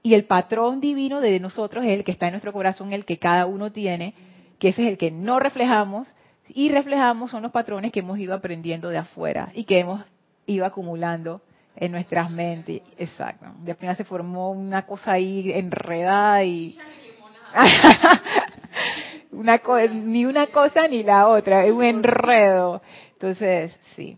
[0.06, 3.18] Y el patrón divino de nosotros es el que está en nuestro corazón, el que
[3.18, 4.14] cada uno tiene,
[4.60, 6.06] que ese es el que no reflejamos,
[6.46, 10.04] y reflejamos son los patrones que hemos ido aprendiendo de afuera y que hemos
[10.46, 11.40] ido acumulando
[11.74, 12.82] en nuestras mentes.
[12.96, 13.46] Exacto.
[13.64, 16.78] De final se formó una cosa ahí enredada y...
[19.32, 19.60] una
[19.92, 22.80] ni una cosa ni la otra, es un enredo.
[23.14, 24.16] Entonces, sí.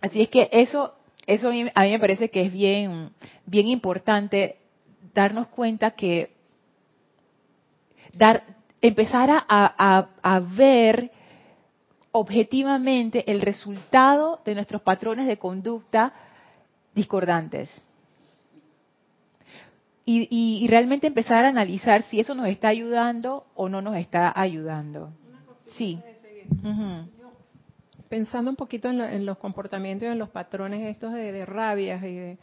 [0.00, 0.94] Así es que eso,
[1.26, 3.10] eso a mí, me parece que es bien,
[3.44, 4.58] bien importante
[5.14, 6.34] darnos cuenta que
[8.12, 8.44] dar,
[8.80, 11.10] empezar a, a, a ver
[12.12, 16.12] objetivamente el resultado de nuestros patrones de conducta
[16.94, 17.84] discordantes.
[20.06, 25.10] Y, realmente empezar a analizar si eso nos está ayudando o no nos está ayudando.
[25.66, 25.98] Sí.
[28.10, 32.38] Pensando un poquito en, los comportamientos y en los patrones estos de, rabias y de...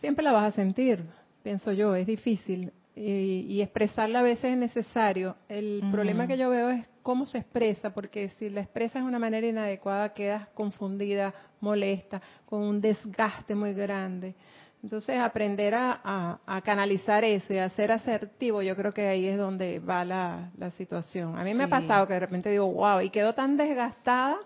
[0.00, 1.04] siempre la vas a sentir,
[1.42, 5.36] pienso yo, es difícil y, expresarla a veces es necesario.
[5.48, 9.18] El problema que yo veo es cómo se expresa, porque si la expresas de una
[9.18, 14.34] manera inadecuada quedas confundida, molesta, con un desgaste muy grande.
[14.82, 19.80] Entonces, aprender a, canalizar eso y a ser asertivo, yo creo que ahí es donde
[19.80, 21.36] va la, situación.
[21.38, 24.38] A mí me ha pasado que de repente digo, wow, y quedo tan desgastada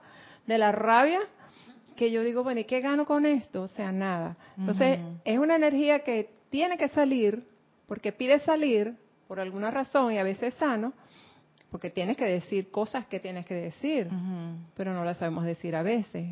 [0.47, 1.21] de la rabia
[1.93, 3.63] que yo digo, bueno, ¿y qué gano con esto?
[3.63, 4.37] O sea, nada.
[4.57, 7.45] Entonces, es una energía que tiene que salir
[7.87, 8.95] porque pide salir
[9.29, 10.93] por alguna razón y a veces sano,
[11.71, 14.09] porque tienes que decir cosas que tienes que decir,
[14.77, 16.27] pero no las sabemos decir a veces.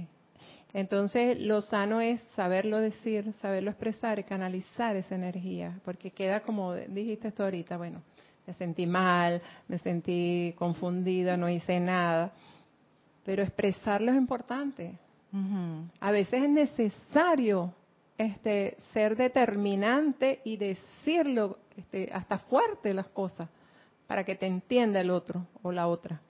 [0.72, 6.74] Entonces, lo sano es saberlo decir, saberlo expresar y canalizar esa energía, porque queda como
[6.74, 8.02] dijiste tú ahorita, bueno,
[8.46, 12.32] me sentí mal, me sentí confundida, no hice nada,
[13.24, 14.94] pero expresarlo es importante.
[16.00, 17.72] A veces es necesario
[18.18, 23.48] este, ser determinante y decirlo este, hasta fuerte las cosas
[24.06, 26.20] para que te entienda el otro o la otra.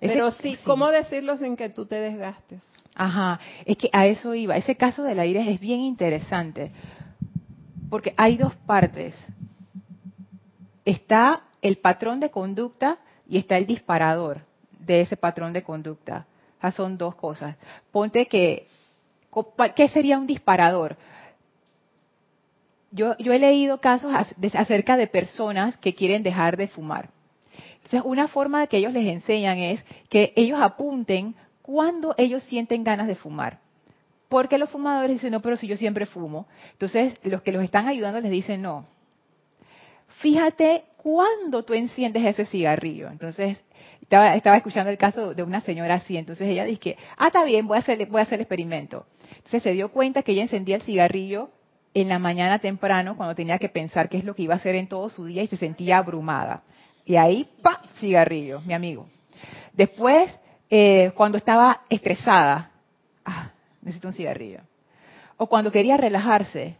[0.00, 2.60] Pero sí, ¿cómo decirlo sin que tú te desgastes?
[2.94, 4.56] Ajá, es que a eso iba.
[4.56, 6.72] Ese caso de la ira es bien interesante,
[7.88, 9.14] porque hay dos partes.
[10.84, 12.98] Está el patrón de conducta
[13.28, 14.42] y está el disparador
[14.78, 16.26] de ese patrón de conducta.
[16.64, 17.56] O son dos cosas.
[17.92, 18.66] Ponte que
[19.74, 20.96] ¿Qué sería un disparador?
[22.92, 24.12] Yo, he leído casos
[24.54, 27.10] acerca de personas que quieren dejar de fumar.
[27.76, 33.08] Entonces, una forma que ellos les enseñan es que ellos apunten cuando ellos sienten ganas
[33.08, 33.58] de fumar.
[34.28, 36.46] Porque los fumadores dicen, no, pero si yo siempre fumo.
[36.72, 38.86] Entonces, los que los están ayudando les dicen, no.
[40.18, 43.08] Fíjate cuándo tú enciendes ese cigarrillo.
[43.10, 43.62] Entonces,
[44.00, 46.16] estaba, estaba escuchando el caso de una señora así.
[46.16, 49.06] Entonces ella dice, ah, está bien, voy a, hacer, voy a hacer el experimento.
[49.28, 51.50] Entonces se dio cuenta que ella encendía el cigarrillo
[51.94, 54.74] en la mañana temprano cuando tenía que pensar qué es lo que iba a hacer
[54.74, 56.62] en todo su día y se sentía abrumada.
[57.04, 59.06] Y ahí, pa, cigarrillo, mi amigo.
[59.72, 60.32] Después,
[60.70, 62.70] eh, cuando estaba estresada,
[63.24, 63.50] ah,
[63.82, 64.60] necesito un cigarrillo.
[65.36, 66.76] O cuando quería relajarse,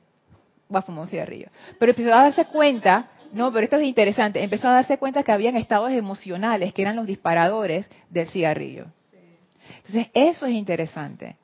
[0.74, 1.48] va a fumar un cigarrillo.
[1.78, 5.32] Pero empezó a darse cuenta, no, pero esto es interesante, empezó a darse cuenta que
[5.32, 8.86] habían estados emocionales que eran los disparadores del cigarrillo.
[9.76, 11.36] Entonces, eso es interesante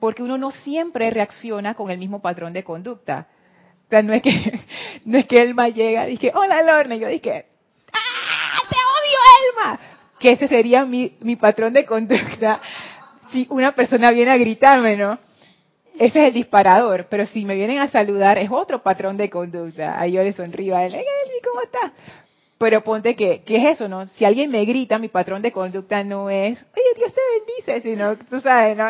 [0.00, 3.28] porque uno no siempre reacciona con el mismo patrón de conducta.
[3.86, 4.60] O sea, no es que,
[5.04, 7.46] no es que Elma llega y dice, hola Lorna, y yo dije,
[7.92, 9.80] ¡ah, te odio Elma!
[10.18, 12.60] Que ese sería mi, mi patrón de conducta
[13.32, 15.18] si una persona viene a gritarme, ¿no?
[15.98, 19.98] Ese es el disparador, pero si me vienen a saludar es otro patrón de conducta.
[19.98, 20.94] Ahí yo le sonrío a él,
[21.46, 21.92] ¿cómo estás?
[22.58, 24.06] Pero ponte que, ¿qué es eso, no?
[24.06, 28.16] Si alguien me grita, mi patrón de conducta no es, oye, Dios te bendice, sino,
[28.16, 28.86] tú sabes, ¿no?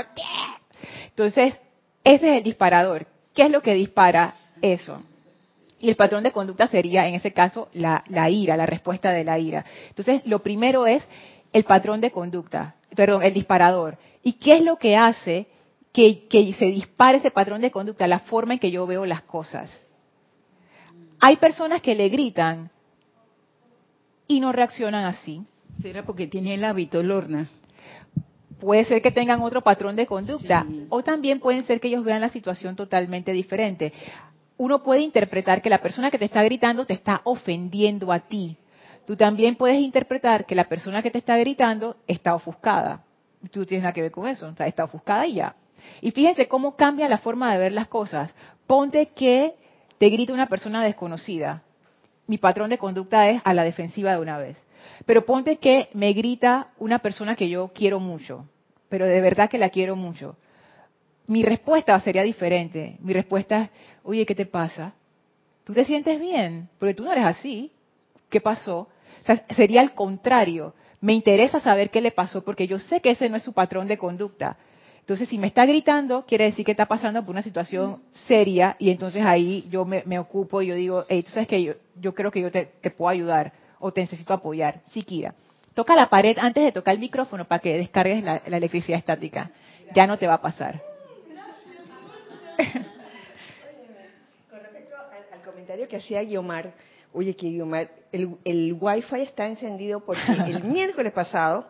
[1.08, 1.58] Entonces,
[2.04, 3.06] ese es el disparador.
[3.34, 5.02] ¿Qué es lo que dispara eso?
[5.80, 9.38] Y el patrón de conducta sería, en ese caso, la, ira, la respuesta de la
[9.38, 9.64] ira.
[9.88, 11.06] Entonces, lo primero es
[11.52, 13.98] el patrón de conducta, perdón, el disparador.
[14.22, 15.46] ¿Y qué es lo que hace
[15.92, 18.06] que se dispare ese patrón de conducta?
[18.06, 19.85] La forma en que yo veo las cosas.
[21.20, 22.70] Hay personas que le gritan
[24.28, 25.44] y no reaccionan así.
[25.80, 27.50] ¿Será porque tiene el hábito, Lorna?
[28.58, 32.20] puede ser que tengan otro patrón de conducta o también pueden ser que ellos vean
[32.20, 33.92] la situación totalmente diferente.
[34.56, 38.56] Uno puede interpretar que la persona que te está gritando te está ofendiendo a ti.
[39.06, 43.04] Tú también puedes interpretar que la persona que te está gritando está ofuscada.
[43.50, 44.48] Tú tienes nada que ver con eso.
[44.48, 45.54] O sea, está ofuscada y ya.
[46.00, 48.34] Y fíjense cómo cambia la forma de ver las cosas.
[48.66, 49.54] Ponte que
[49.98, 51.62] te grita una persona desconocida.
[52.26, 54.60] Mi patrón de conducta es a la defensiva de una vez.
[55.04, 58.46] Pero ponte que me grita una persona que yo quiero mucho,
[58.88, 60.36] pero de verdad que la quiero mucho.
[61.26, 62.96] Mi respuesta sería diferente.
[63.00, 63.70] Mi respuesta es,
[64.04, 64.94] oye, ¿qué te pasa?
[65.64, 66.68] ¿Tú te sientes bien?
[66.78, 67.72] Porque tú no eres así.
[68.28, 68.88] ¿Qué pasó?
[69.56, 70.74] Sería al contrario.
[71.00, 73.88] Me interesa saber qué le pasó porque yo sé que ese no es su patrón
[73.88, 74.56] de conducta.
[75.06, 78.90] Entonces, si me está gritando, quiere decir que está pasando por una situación seria y
[78.90, 82.32] entonces ahí yo me, ocupo y yo digo, hey, tú sabes que yo, yo creo
[82.32, 85.32] que yo te, puedo ayudar o te necesito apoyar, si quiera.
[85.74, 89.52] Toca la pared antes de tocar el micrófono para que descargues la, electricidad estática.
[89.94, 90.82] Ya no te va a pasar.
[94.50, 94.96] Con respecto
[95.32, 96.72] al, comentario que hacía Guiomar,
[97.12, 101.64] oye, que Guiomar, el, el wifi está encendido porque el miércoles pasado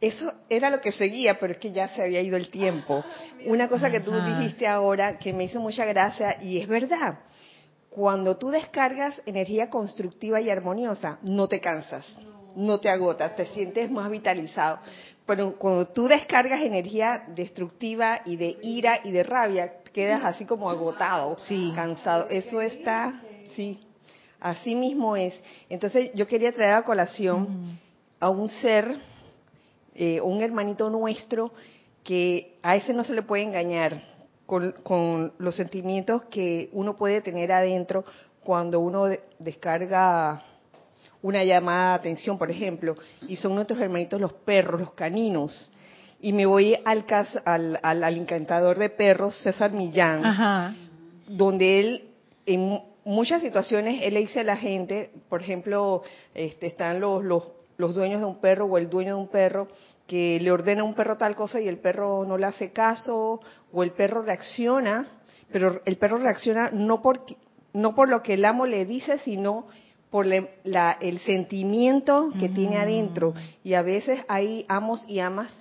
[0.00, 3.04] eso era lo que seguía, pero es que ya se había ido el tiempo.
[3.46, 7.20] Una cosa que tú dijiste ahora que me hizo mucha gracia y es verdad.
[7.90, 12.06] Cuando tú descargas energía constructiva y armoniosa, no te cansas,
[12.54, 14.78] no te agotas, te sientes más vitalizado.
[15.26, 20.70] Pero cuando tú descargas energía destructiva y de ira y de rabia, quedas así como
[20.70, 21.36] agotado,
[21.74, 22.28] cansado.
[22.30, 23.20] Eso está,
[23.56, 23.80] sí,
[24.38, 25.38] así mismo es.
[25.68, 27.78] Entonces yo quería traer a colación
[28.20, 28.94] a un ser
[30.00, 31.52] eh, un hermanito nuestro
[32.04, 34.00] que a ese no se le puede engañar
[34.46, 38.04] con, los sentimientos que uno puede tener adentro
[38.44, 39.06] cuando uno
[39.40, 40.40] descarga
[41.20, 45.72] una llamada de atención, por ejemplo, y son nuestros hermanitos los perros, los caninos.
[46.20, 47.04] Y me voy al,
[47.44, 50.76] al, al, encantador de perros, César Millán,
[51.26, 52.08] donde él,
[52.46, 57.57] en muchas situaciones, él le dice a la gente, por ejemplo, este, están los, los,
[57.78, 59.68] los dueños de un perro o el dueño de un perro
[60.06, 63.40] que le ordena a un perro tal cosa y el perro no le hace caso
[63.72, 65.06] o el perro reacciona,
[65.52, 67.22] pero el perro reacciona no por,
[67.72, 69.68] no por lo que el amo le dice, sino
[70.10, 73.34] por el sentimiento que tiene adentro.
[73.62, 75.52] Y a veces hay amos y amas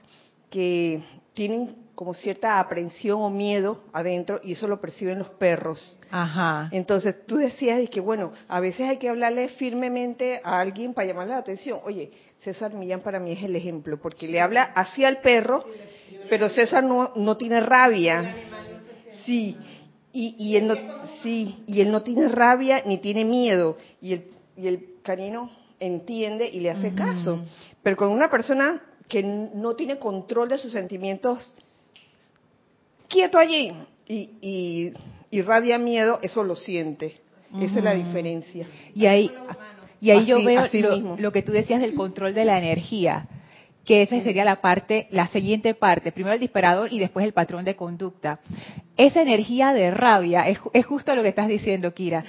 [0.49, 1.03] que
[1.33, 5.99] tienen como cierta aprensión o miedo adentro y eso lo perciben los perros.
[6.11, 6.69] Ajá.
[6.71, 11.33] Entonces tú decías que bueno, a veces hay que hablarle firmemente a alguien para llamarle
[11.33, 11.79] la atención.
[11.85, 15.65] Oye, César Millán para mí es el ejemplo porque le habla hacia el perro,
[16.29, 18.35] pero César no, no tiene rabia.
[19.25, 19.57] Sí.
[20.13, 20.75] Y, y él no
[21.23, 26.47] sí, y él no tiene rabia ni tiene miedo y el y el canino entiende
[26.47, 27.43] y le hace caso.
[27.81, 31.53] Pero con una persona que no tiene control de sus sentimientos
[33.07, 33.73] quieto allí
[34.07, 34.91] y,
[35.31, 37.15] irradia miedo, eso lo siente.
[37.61, 38.67] Esa es la diferencia.
[38.93, 39.31] Y ahí,
[40.01, 40.67] y ahí yo veo
[41.17, 43.27] lo, que tú decías del control de la energía,
[43.85, 47.63] que esa sería la parte, la siguiente parte, primero el disparador y después el patrón
[47.63, 48.39] de conducta.
[48.97, 52.23] Esa energía de rabia es, es justo lo que estás diciendo, Kira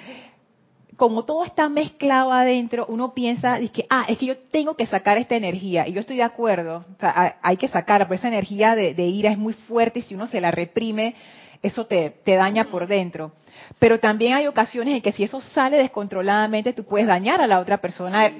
[0.99, 5.16] como todo está mezclado adentro, uno piensa, que, ah, es que yo tengo que sacar
[5.16, 5.86] esta energía.
[5.86, 9.30] Y yo estoy de acuerdo, o sea, hay que sacar, pues esa energía de, ira
[9.30, 11.14] es muy fuerte y si uno se la reprime,
[11.62, 13.30] eso te, daña por dentro.
[13.78, 17.61] Pero también hay ocasiones en que si eso sale descontroladamente, tú puedes dañar a la
[17.61, 18.32] otra persona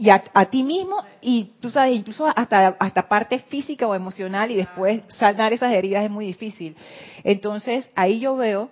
[0.00, 4.56] y a ti mismo, y tú sabes, incluso hasta, hasta parte física o emocional y
[4.56, 6.74] después sanar esas heridas es muy difícil.
[7.22, 8.68] Entonces, ahí yo veo,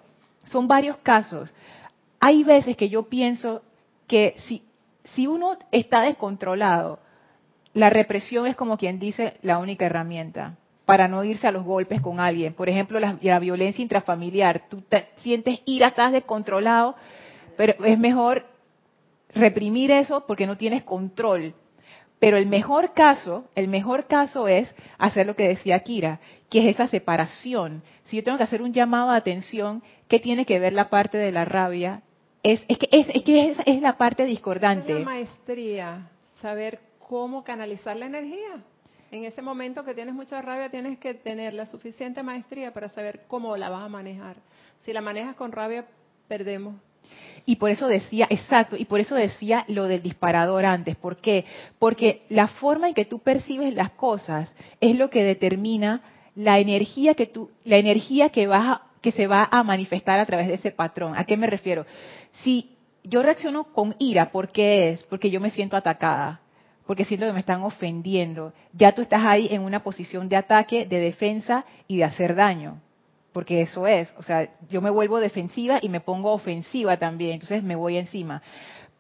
[0.47, 1.53] son varios casos
[2.21, 3.63] hay veces que yo pienso
[4.07, 6.99] que si, uno está descontrolado,
[7.75, 12.01] la represión es como quien dice la única herramienta para no irse a los golpes
[12.01, 12.55] con alguien.
[12.55, 14.69] Por ejemplo, la, violencia intrafamiliar.
[14.69, 16.95] Tú te, sientes ira, estás descontrolado,
[17.57, 18.47] pero es mejor
[19.35, 21.55] reprimir eso porque no tienes control.
[22.19, 26.77] Pero el mejor caso, el mejor caso es hacer lo que decía Kira, que es
[26.77, 27.83] esa separación.
[28.05, 31.19] Si yo tengo que hacer un llamado de atención, ¿qué tiene que ver la parte
[31.19, 32.03] de la rabia
[32.53, 34.93] es, que, es, que es, la parte discordante.
[34.93, 36.09] Es una maestría,
[36.41, 38.63] saber cómo canalizar la energía.
[39.11, 43.23] En ese momento que tienes mucha rabia, tienes que tener la suficiente maestría para saber
[43.27, 44.37] cómo la vas a manejar.
[44.85, 45.87] Si la manejas con rabia,
[46.29, 46.77] perdemos.
[47.45, 50.97] Y por eso decía, exacto, y por eso decía lo del disparador antes.
[50.97, 51.45] ¿Por qué?
[51.79, 56.03] Porque la forma en que tú percibes las cosas es lo que determina
[56.35, 60.27] la energía que tú, la energía que vas a, que se va a manifestar a
[60.27, 61.15] través de ese patrón.
[61.17, 61.87] ¿A qué me refiero?
[62.43, 65.05] Si yo reacciono con ira, ¿por qué es?
[65.05, 66.41] Porque yo me siento atacada,
[66.87, 68.53] porque siento que me están ofendiendo.
[68.73, 72.81] Ya tú estás ahí en una posición de ataque, de defensa y de hacer daño.
[73.33, 77.63] Porque eso es, o sea, yo me vuelvo defensiva y me pongo ofensiva también, entonces
[77.63, 78.43] me voy encima.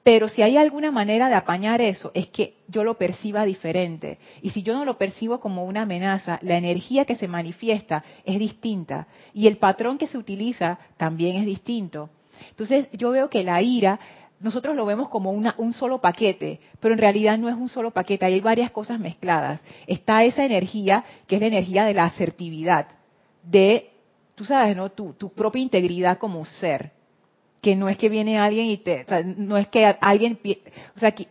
[0.06, 4.20] Pero si hay alguna manera de apañar eso, es que yo lo perciba diferente.
[4.40, 8.38] Y si yo no lo percibo como una amenaza, la energía que se manifiesta es
[8.38, 9.08] distinta.
[9.34, 12.08] Y el patrón que se utiliza también es distinto.
[12.50, 13.98] Entonces yo veo que la ira,
[14.38, 17.90] nosotros lo vemos como una, un solo paquete, pero en realidad no es un solo
[17.90, 19.60] paquete, hay varias cosas mezcladas.
[19.88, 22.86] Está esa energía, que es la energía de la asertividad,
[23.42, 23.90] de,
[24.36, 24.88] tú sabes, ¿no?
[24.88, 26.92] Tu, tu propia integridad como ser
[27.66, 30.38] que no es que viene alguien y te, o sea, no es que alguien,
[30.94, 31.26] o sea, que,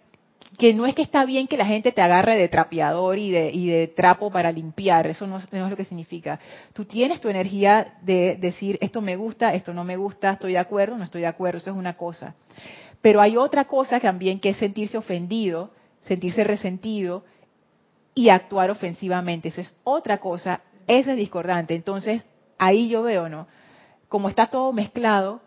[0.58, 3.52] que, no es que está bien que la gente te agarre de trapeador y de,
[3.52, 6.38] y de trapo para limpiar, eso no, es lo que significa.
[6.74, 10.58] Tú tienes tu energía de decir, esto me gusta, esto no me gusta, estoy de
[10.58, 12.36] acuerdo, no estoy de acuerdo, eso es una cosa.
[13.02, 15.72] Pero hay otra cosa también que es sentirse ofendido,
[16.02, 17.24] sentirse resentido
[18.14, 21.76] y actuar ofensivamente, eso es otra cosa, ese es discordante.
[21.76, 22.24] Entonces,
[22.58, 23.48] ahí yo veo, ¿no?
[24.10, 25.45] Como está todo mezclado,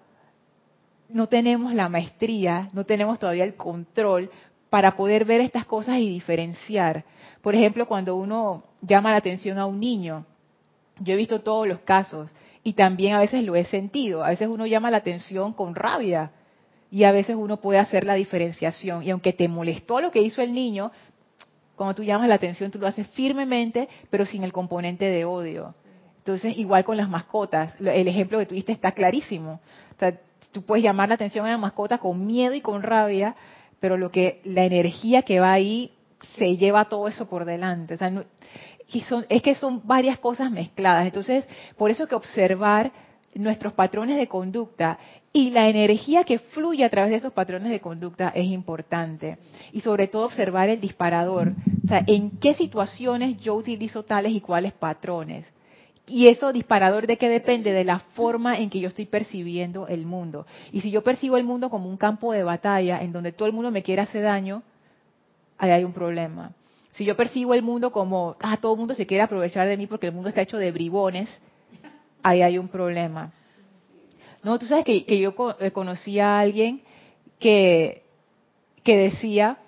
[1.08, 4.30] no tenemos la maestría, no tenemos todavía el control
[4.70, 7.04] para poder ver estas cosas y diferenciar.
[7.40, 10.26] Por ejemplo, cuando uno llama la atención a un niño,
[10.98, 12.30] yo he visto todos los casos
[12.62, 14.24] y también a veces lo he sentido.
[14.24, 16.32] A veces uno llama la atención con rabia
[16.90, 19.02] y a veces uno puede hacer la diferenciación.
[19.02, 20.90] Y aunque te molestó lo que hizo el niño,
[21.76, 25.74] cuando tú llamas la atención, tú lo haces firmemente, pero sin el componente de odio.
[26.18, 29.60] Entonces, igual con las mascotas, el ejemplo que tuviste está clarísimo.
[29.96, 30.18] O sea,
[30.52, 33.34] tú puedes llamar la atención a la mascota con miedo y con rabia,
[33.80, 35.92] pero lo que la energía que va ahí
[36.36, 37.94] se lleva todo eso por delante.
[37.94, 38.24] O sea, no,
[38.90, 41.06] y son, es que son varias cosas mezcladas.
[41.06, 41.46] Entonces,
[41.76, 42.90] por eso que observar
[43.34, 44.98] nuestros patrones de conducta
[45.32, 49.38] y la energía que fluye a través de esos patrones de conducta es importante.
[49.72, 51.52] Y sobre todo observar el disparador.
[51.84, 55.46] O sea, en qué situaciones yo utilizo tales y cuáles patrones.
[56.08, 60.06] Y eso disparador de qué depende de la forma en que yo estoy percibiendo el
[60.06, 60.46] mundo.
[60.72, 63.54] Y si yo percibo el mundo como un campo de batalla en donde todo el
[63.54, 64.62] mundo me quiere hacer daño,
[65.58, 66.52] ahí hay un problema.
[66.92, 69.86] Si yo percibo el mundo como, ah, todo el mundo se quiere aprovechar de mí
[69.86, 71.28] porque el mundo está hecho de bribones,
[72.22, 73.32] ahí hay un problema.
[74.42, 76.82] No, tú sabes que, que yo eh, conocí a alguien
[77.38, 78.02] que,
[78.82, 79.58] que decía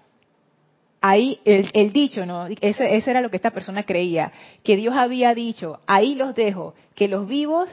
[1.01, 2.47] ahí el, dicho, ¿no?
[2.47, 4.33] Ese, ese, era lo que esta persona creía,
[4.63, 7.69] que Dios había dicho, ahí los dejo, que los vivos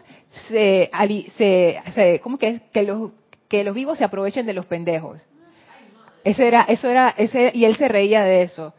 [0.48, 0.90] se,
[1.38, 2.62] se, ¿cómo que es?
[2.74, 3.12] Que los,
[3.48, 5.26] que los vivos se aprovechen de los pendejos.
[6.24, 8.74] Ese era, eso era, ese, y él se reía de eso.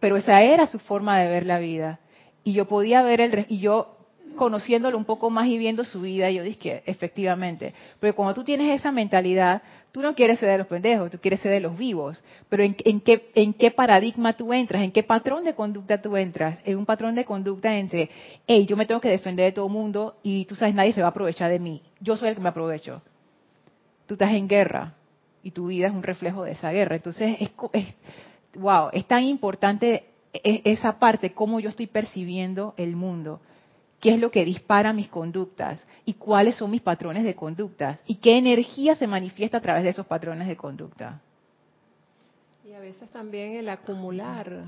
[0.00, 2.00] Pero esa era su forma de ver la vida.
[2.44, 3.97] Y yo podía ver el, y yo
[4.38, 7.74] conociéndolo un poco más y viendo su vida, yo dije que efectivamente.
[8.00, 9.60] Porque cuando tú tienes esa mentalidad,
[9.92, 12.22] tú no quieres ser de los pendejos, tú quieres ser de los vivos.
[12.48, 14.82] Pero ¿en, en, qué, ¿en qué paradigma tú entras?
[14.82, 16.58] ¿En qué patrón de conducta tú entras?
[16.64, 18.08] En un patrón de conducta entre,
[18.46, 21.08] hey, yo me tengo que defender de todo mundo y tú sabes, nadie se va
[21.08, 21.82] a aprovechar de mí.
[22.00, 23.02] Yo soy el que me aprovecho.
[24.06, 24.94] Tú estás en guerra
[25.42, 26.96] y tu vida es un reflejo de esa guerra.
[26.96, 27.86] Entonces, es, es
[28.54, 33.40] wow, es tan importante e, esa parte, cómo yo estoy percibiendo el mundo
[34.00, 38.16] qué es lo que dispara mis conductas y cuáles son mis patrones de conductas y
[38.16, 41.20] qué energía se manifiesta a través de esos patrones de conducta.
[42.64, 44.64] Y a veces también el acumular,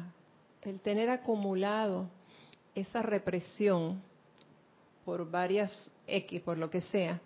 [0.63, 2.09] el tener acumulado
[2.75, 4.03] esa represión
[5.05, 7.21] por varias X, por lo que sea,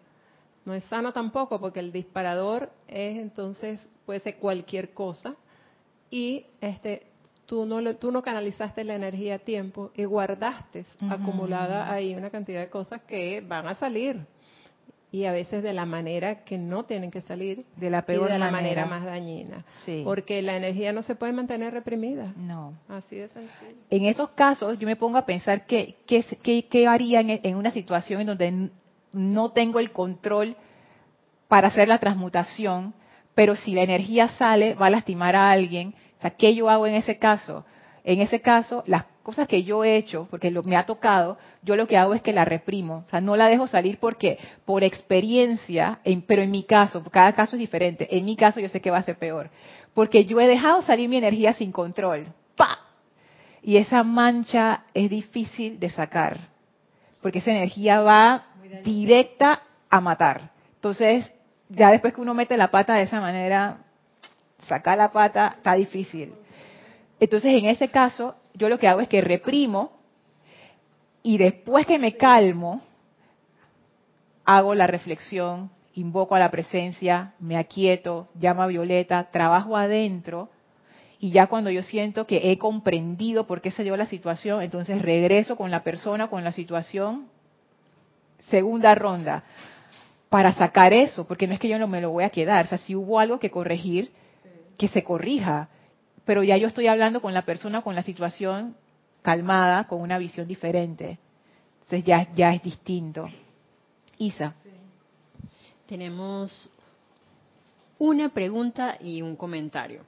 [0.64, 5.36] no es sana tampoco porque el disparador es entonces puede ser cualquier cosa
[6.10, 7.06] y este
[7.46, 12.60] tú no, tú no canalizaste la energía a tiempo y guardaste acumulada ahí una cantidad
[12.60, 14.20] de cosas que van a salir.
[15.12, 18.32] Y a veces de la manera que no tienen que salir, de la peor y
[18.32, 19.64] de la manera, más dañina.
[20.02, 22.32] Porque la energía no se puede mantener reprimida.
[22.36, 22.74] No.
[22.88, 23.76] Así de sencillo.
[23.90, 27.54] En esos casos, yo me pongo a pensar qué, qué, qué, qué haría en, en
[27.54, 28.70] una situación en donde
[29.12, 30.56] no tengo el control
[31.46, 32.92] para hacer la transmutación,
[33.36, 35.94] pero si la energía sale, va a lastimar a alguien
[36.30, 37.64] ¿qué yo hago en ese caso?
[38.04, 41.74] En ese caso, las cosas que yo he hecho, porque lo, me ha tocado, yo
[41.74, 43.04] lo que hago es que la reprimo.
[43.06, 47.56] O sea, no la dejo salir porque, por experiencia, pero en mi caso, cada caso
[47.56, 48.06] es diferente.
[48.14, 49.50] En mi caso yo sé que va a ser peor.
[49.94, 52.26] Porque yo he dejado salir mi energía sin control.
[52.56, 52.78] ¡Pa!
[53.62, 56.38] Y esa mancha es difícil de sacar.
[57.22, 58.44] Porque esa energía va
[58.84, 60.50] directa a matar.
[60.74, 61.32] Entonces,
[61.70, 63.83] ya después que uno mete la pata de esa manera,
[64.68, 66.32] sacar la pata está difícil.
[67.20, 69.92] Entonces, en ese caso, yo lo que hago es que reprimo
[71.22, 72.82] y después que me calmo,
[74.44, 80.50] hago la reflexión, invoco a la presencia, me aquieto, llamo a Violeta, trabajo adentro
[81.18, 85.00] y ya cuando yo siento que he comprendido por qué se dio la situación, entonces
[85.00, 87.28] regreso con la persona, con la situación,
[88.50, 89.44] segunda ronda,
[90.28, 92.68] para sacar eso, porque no es que yo no me lo voy a quedar, o
[92.68, 94.12] sea, si hubo algo que corregir,
[94.76, 95.68] que se corrija.
[96.24, 98.76] Pero ya yo estoy hablando con la persona, con la situación
[99.22, 101.18] calmada, con una visión diferente.
[101.82, 103.26] Entonces ya, ya es distinto.
[104.18, 104.54] Isa.
[105.86, 106.70] Tenemos
[107.98, 110.02] una pregunta y un comentario.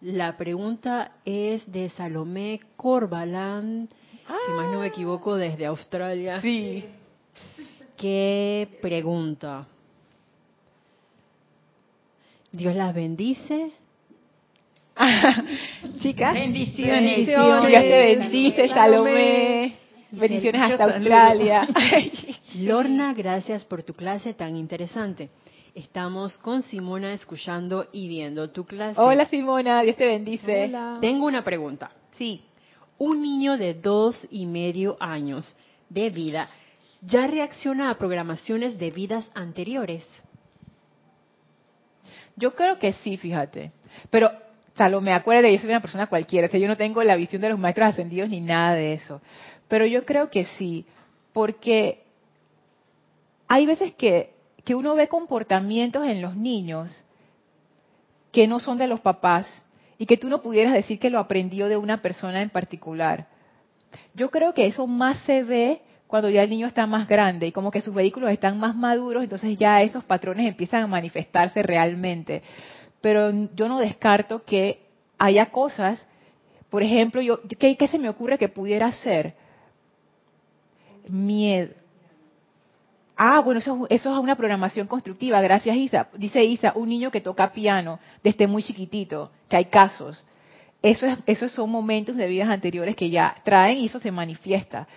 [0.00, 3.88] La pregunta es de Salomé Corbalán,
[4.26, 6.40] si más no me equivoco, desde Australia.
[6.40, 6.84] Sí.
[7.96, 9.66] ¿Qué pregunta?
[12.52, 13.72] Dios las bendice.
[15.98, 16.34] Chicas.
[16.34, 17.26] Bendiciones.
[17.26, 19.76] Dios te bendice, Salomé.
[20.10, 21.68] Bendiciones hasta Australia.
[22.54, 25.30] Lorna, gracias por tu clase tan interesante.
[25.74, 28.98] Estamos con Simona escuchando y viendo tu clase.
[28.98, 30.64] Hola Simona, Dios te bendice.
[30.64, 30.98] Hola.
[31.00, 31.90] Tengo una pregunta.
[32.16, 32.42] Sí.
[32.98, 35.54] Un niño de dos y medio años
[35.90, 36.48] de vida
[37.02, 40.06] ya reacciona a programaciones de vidas anteriores.
[42.36, 43.72] Yo creo que sí, fíjate.
[44.10, 44.30] Pero,
[44.76, 46.48] Salomé, acuérdate, yo soy una persona cualquiera.
[46.48, 49.20] O sea, yo no tengo la visión de los maestros ascendidos ni nada de eso.
[49.68, 50.84] Pero yo creo que sí.
[51.32, 52.02] Porque
[53.48, 57.04] hay veces que, que uno ve comportamientos en los niños
[58.32, 59.46] que no son de los papás
[59.98, 63.28] y que tú no pudieras decir que lo aprendió de una persona en particular.
[64.14, 67.52] Yo creo que eso más se ve cuando ya el niño está más grande y
[67.52, 72.42] como que sus vehículos están más maduros, entonces ya esos patrones empiezan a manifestarse realmente.
[73.06, 74.80] Pero yo no descarto que
[75.16, 76.04] haya cosas,
[76.68, 79.34] por ejemplo, yo ¿qué, qué se me ocurre que pudiera ser?
[81.06, 81.72] Miedo.
[83.16, 86.08] Ah, bueno, eso, eso es una programación constructiva, gracias Isa.
[86.16, 90.26] Dice Isa, un niño que toca piano desde muy chiquitito, que hay casos.
[90.82, 94.88] Eso es, esos son momentos de vidas anteriores que ya traen y eso se manifiesta.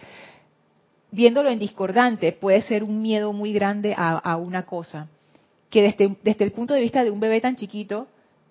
[1.11, 5.09] Viéndolo en discordante, puede ser un miedo muy grande a, a una cosa,
[5.69, 8.07] que desde, el punto de vista de un bebé tan chiquito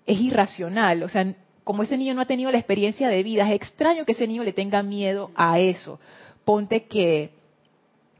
[0.06, 1.02] es irracional.
[1.02, 4.12] O sea, como ese niño no ha tenido la experiencia de vida, es extraño que
[4.12, 6.00] ese niño le tenga miedo a eso.
[6.44, 7.30] Ponte que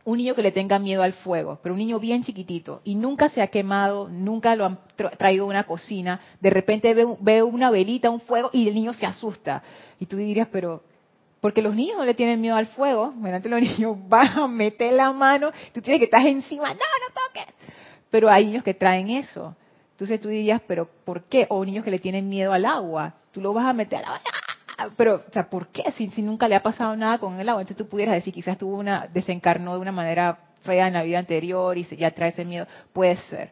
[0.05, 3.29] un niño que le tenga miedo al fuego, pero un niño bien chiquitito y nunca
[3.29, 7.43] se ha quemado, nunca lo han tra- traído a una cocina, de repente ve, ve
[7.43, 9.63] una velita, un fuego y el niño se asusta.
[10.01, 10.83] Y tú dirías, pero
[11.43, 14.95] porque los niños no le tienen miedo al fuego, delante los niños van a meter
[14.95, 17.55] la mano, tú tienes que estar encima, no, no toques.
[18.11, 19.55] Pero hay niños que traen eso.
[19.93, 21.47] Entonces tú dirías, pero ¿por qué?
[21.51, 24.21] O niños que le tienen miedo al agua, tú lo vas a meter al agua.
[24.79, 24.89] ¡ah!
[24.97, 25.91] Pero, o sea, ¿por qué?
[25.97, 28.57] Si, si nunca le ha pasado nada con el agua, entonces tú pudieras decir, quizás
[28.57, 32.31] tuvo una, desencarnó de una manera fea en la vida anterior y se, ya trae
[32.31, 32.67] ese miedo.
[32.93, 33.51] Puede ser.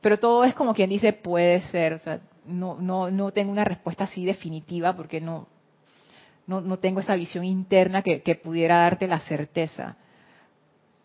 [0.00, 1.94] Pero todo es como quien dice, puede ser.
[1.94, 5.48] O sea, no, no, no tengo una respuesta así definitiva porque no,
[6.46, 9.96] no, no tengo esa visión interna que, que pudiera darte la certeza.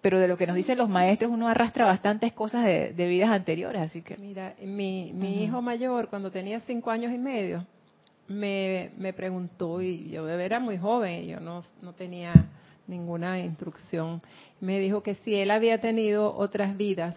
[0.07, 3.29] Pero de lo que nos dicen los maestros, uno arrastra bastantes cosas de, de vidas
[3.29, 4.15] anteriores, así que.
[4.15, 7.65] Mira, mi, mi hijo mayor, cuando tenía cinco años y medio,
[8.29, 12.31] me, me preguntó, y yo era muy joven, y yo no, no tenía
[12.87, 14.21] ninguna instrucción,
[14.61, 17.13] me dijo que si él había tenido otras vidas,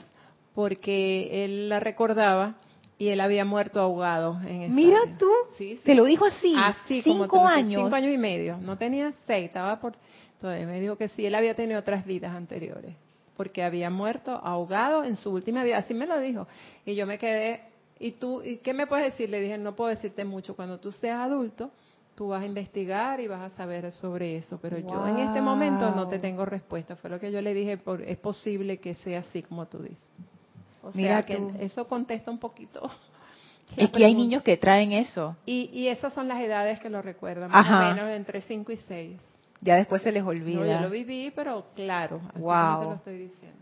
[0.53, 2.57] porque él la recordaba
[2.99, 5.17] y él había muerto ahogado en Mira vida.
[5.17, 5.83] tú, Sí, sí.
[5.85, 7.83] te lo dijo así, Así como cinco te años.
[7.85, 8.57] Cinco años y medio.
[8.57, 9.95] No tenía seis, estaba por...
[10.41, 12.95] Entonces me dijo que sí, él había tenido otras vidas anteriores,
[13.37, 15.77] porque había muerto ahogado en su última vida.
[15.77, 16.47] Así me lo dijo.
[16.87, 17.61] Y yo me quedé,
[17.99, 19.29] ¿y tú, y qué me puedes decir?
[19.29, 20.57] Le dije, no puedo decirte mucho.
[20.57, 21.71] Cuando tú seas adulto,
[22.15, 24.59] tú vas a investigar y vas a saber sobre eso.
[24.63, 26.97] Pero yo en este momento no te tengo respuesta.
[26.97, 29.99] Fue lo que yo le dije, por- es posible que sea así como tú dices.
[30.83, 31.53] O sea que tú.
[31.61, 32.91] eso contesta un poquito.
[33.77, 35.37] Es que hay niños que traen eso.
[35.47, 37.71] Y, y esas son las edades que lo recuerdan, Ajá.
[37.71, 39.21] más o menos entre 5 y 6.
[39.61, 40.77] Ya después se les No, olvida.
[40.77, 42.81] yo lo viví, pero claro, así Wow.
[42.81, 43.59] te lo estoy diciendo.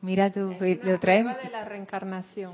[0.00, 2.52] Mira tú, Es una lo prueba de la reencarnación.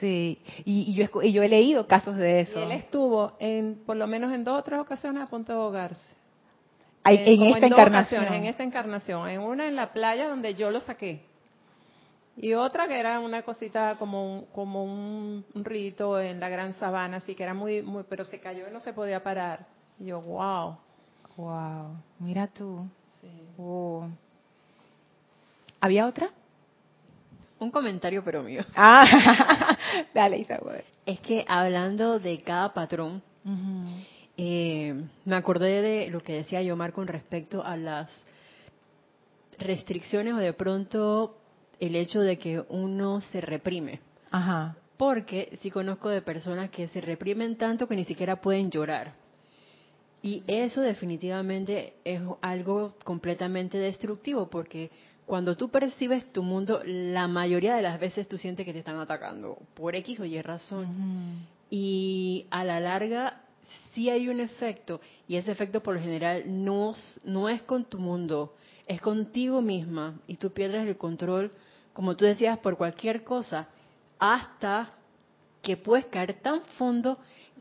[0.00, 2.62] Sí, y, y yo, y yo he leído casos de Y eso.
[2.62, 6.14] él estuvo, en, por lo menos en dos o tres ocasiones, a punto de ahogarse.
[7.02, 8.20] Hay- Eh, en como esta dos encarnación.
[8.22, 9.28] ocasiones, en esta encarnación.
[9.28, 11.24] En una en la playa donde yo lo saqué.
[12.36, 17.18] Y otra que era una cosita como un, como un rito en la gran sabana,
[17.18, 19.66] así que era muy, muy, pero se cayó y no se podía parar.
[19.98, 20.76] Y yo, wow.
[21.40, 22.86] Wow, mira tú.
[23.56, 24.06] Oh.
[25.80, 26.30] ¿Había otra?
[27.58, 28.62] Un comentario, pero mío.
[28.76, 29.76] Ah,
[30.14, 30.84] dale Isabel.
[31.06, 33.22] Es que hablando de cada patrón,
[34.36, 38.10] eh, me acordé de lo que decía Yomar con respecto a las
[39.58, 41.38] restricciones o de pronto
[41.80, 44.00] el hecho de que uno se reprime.
[44.30, 44.76] Ajá.
[44.98, 49.14] Porque sí conozco de personas que se reprimen tanto que ni siquiera pueden llorar.
[50.22, 54.90] Y eso definitivamente es algo completamente destructivo porque
[55.24, 58.98] cuando tú percibes tu mundo, la mayoría de las veces tú sientes que te están
[58.98, 61.46] atacando por X o Y razón.
[61.70, 63.42] y a la larga
[63.92, 66.94] sí hay un efecto y ese efecto por lo general no,
[67.24, 68.54] no es con tu mundo,
[68.86, 71.52] es contigo misma y tú pierdes el control,
[71.92, 73.68] como tú decías, por cualquier cosa,
[74.18, 74.90] hasta
[75.62, 77.18] que puedes caer tan fondo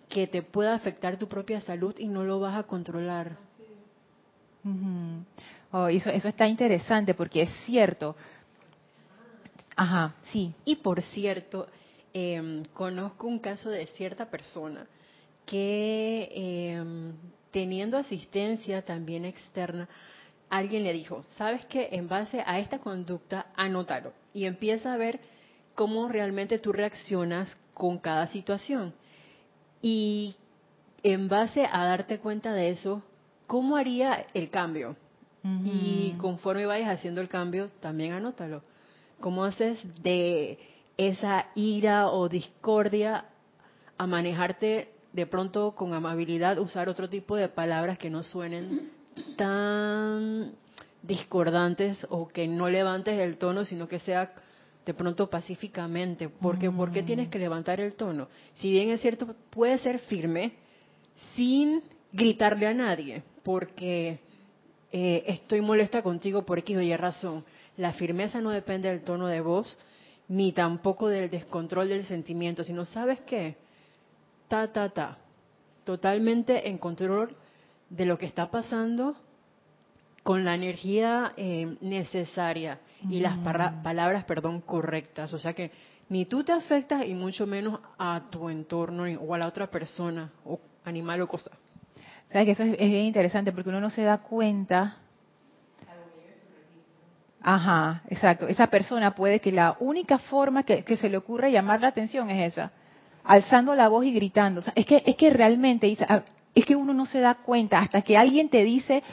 [0.07, 3.37] que te pueda afectar tu propia salud y no lo vas a controlar.
[5.71, 8.15] oh, eso, eso está interesante porque es cierto.
[9.75, 10.53] Ajá, sí.
[10.65, 11.67] Y por cierto,
[12.13, 14.87] em, conozco un caso de cierta persona
[15.45, 17.13] que em,
[17.51, 19.87] teniendo asistencia también externa,
[20.49, 25.19] alguien le dijo, sabes que en base a esta conducta, anótalo y empieza a ver
[25.75, 28.93] cómo realmente tú reaccionas con cada situación.
[29.81, 30.35] Y
[31.01, 33.01] en base a darte cuenta de eso,
[33.47, 34.97] ¿cómo haría el cambio?
[35.63, 38.61] Y conforme vayas haciendo el cambio, también anótalo.
[39.21, 40.59] ¿Cómo haces de
[40.97, 43.23] esa ira o discordia
[43.97, 48.91] a manejarte de pronto con amabilidad, usar otro tipo de palabras que no suenen
[49.37, 50.51] tan
[51.01, 54.33] discordantes o que no levantes el tono, sino que sea
[54.89, 56.29] de pronto pacíficamente.
[56.29, 58.27] Porque, ¿Por qué tienes que levantar el tono?
[58.55, 60.53] Si bien es cierto, puede ser firme
[61.35, 64.17] sin gritarle a nadie, porque
[64.91, 67.45] eh, estoy molesta contigo por X o Y razón.
[67.77, 69.77] La firmeza no depende del tono de voz,
[70.27, 73.57] ni tampoco del descontrol del sentimiento, sino, ¿sabes qué?
[74.47, 75.19] Ta, ta, ta.
[75.83, 77.35] Totalmente en control
[77.91, 79.15] de lo que está pasando
[80.23, 85.33] con la energía eh, necesaria y las palabras, perdón, correctas.
[85.33, 85.71] O sea que
[86.09, 90.31] ni tú te afectas y mucho menos a tu entorno o a la otra persona
[90.45, 91.51] o animal o cosa.
[92.31, 94.97] Sabes que eso es, bien interesante porque uno no se da cuenta.
[97.41, 98.47] Ajá, exacto.
[98.47, 102.29] Esa persona puede que la única forma que, que se le ocurre llamar la atención
[102.29, 102.71] es esa,
[103.23, 104.59] alzando la voz y gritando.
[104.59, 105.95] O sea, es que es que realmente
[106.53, 109.03] es que uno no se da cuenta hasta que alguien te dice,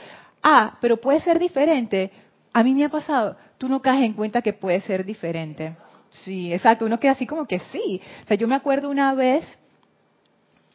[0.47, 2.13] ah, pero puede ser diferente.
[2.53, 5.77] A mí me ha pasado, tú no caes en cuenta que puede ser diferente.
[6.11, 8.01] Sí, exacto, uno queda así como que sí.
[8.25, 9.45] O sea, yo me acuerdo una vez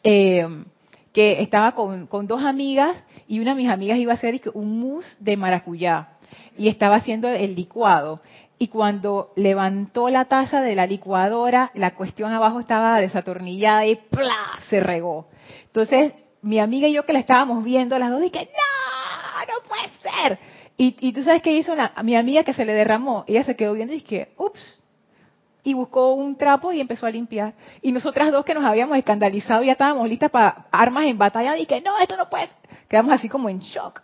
[0.04, 0.46] eh,
[1.14, 5.18] que estaba con, dos amigas y una de mis amigas iba a hacer un mousse
[5.22, 6.10] de maracuyá
[6.58, 8.22] y estaba haciendo el licuado.
[8.60, 14.60] Y cuando levantó la taza de la licuadora, la cuestión abajo estaba desatornillada y ¡plá!
[14.70, 15.28] se regó.
[15.66, 18.91] Entonces, mi amiga y yo que la estábamos viendo, las dos dije, ¡no!
[20.78, 23.24] Y, tú sabes qué hizo mi amiga que se le derramó.
[23.28, 24.82] Ella se quedó viendo y dije, ups.
[25.64, 27.54] Y buscó un trapo y empezó a limpiar.
[27.84, 31.82] Y nosotras dos que nos habíamos escandalizado, ya estábamos listas para armas en batalla, dije,
[31.82, 32.50] no, esto no puede.
[32.88, 34.02] Quedamos así como en shock.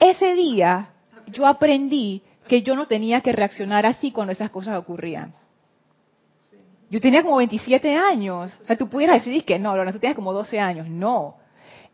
[0.00, 0.88] Ese día
[1.26, 5.34] yo aprendí que yo no tenía que reaccionar así cuando esas cosas ocurrían.
[6.90, 8.52] Yo tenía como 27 años.
[8.62, 10.88] O sea, tú pudieras decir que no, Lorena, tú tienes como 12 años.
[10.88, 11.36] No.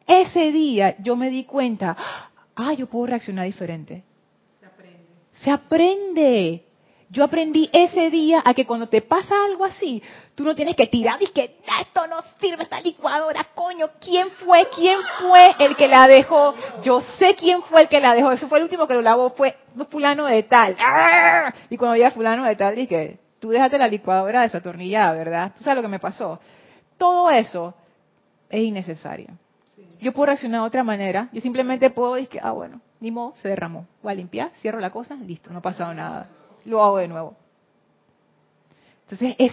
[0.07, 1.97] Ese día yo me di cuenta,
[2.59, 4.05] ah, yo puedo reaccionar diferente.
[4.61, 5.07] Se aprende.
[5.33, 6.65] Se aprende.
[7.11, 10.03] Yo aprendí ese día a que cuando te pasa algo así,
[10.35, 14.69] tú no tienes que tirar y que esto no sirve, esta licuadora, coño, ¿quién fue?
[14.75, 16.55] ¿Quién fue el que la dejó?
[16.83, 18.33] Yo sé quién fue el que la dejó.
[18.33, 19.57] Eso fue el último que lo lavó, fue
[19.89, 20.77] fulano de tal.
[21.71, 25.53] Y cuando había fulano de tal, dije, tú déjate la licuadora desatornillada, ¿verdad?
[25.57, 26.39] Tú sabes lo que me pasó.
[26.99, 27.73] Todo eso
[28.51, 29.29] es innecesario.
[30.01, 31.29] Yo puedo reaccionar de otra manera.
[31.33, 33.87] Yo simplemente puedo decir, ah, bueno, ni modo, se derramó.
[34.03, 36.29] Voy a limpiar, cierro la cosa, listo, no ha pasado nada.
[36.65, 37.37] Lo hago de nuevo.
[39.03, 39.53] Entonces, es,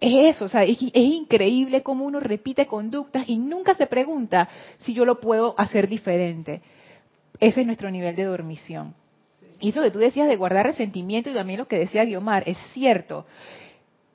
[0.00, 4.94] es eso, o sea, es, increíble cómo uno repite conductas y nunca se pregunta si
[4.94, 6.62] yo lo puedo hacer diferente.
[7.40, 8.94] Ese es nuestro nivel de dormición.
[9.60, 12.58] Y eso que tú decías de guardar resentimiento y también lo que decía Guiomar, es
[12.72, 13.26] cierto.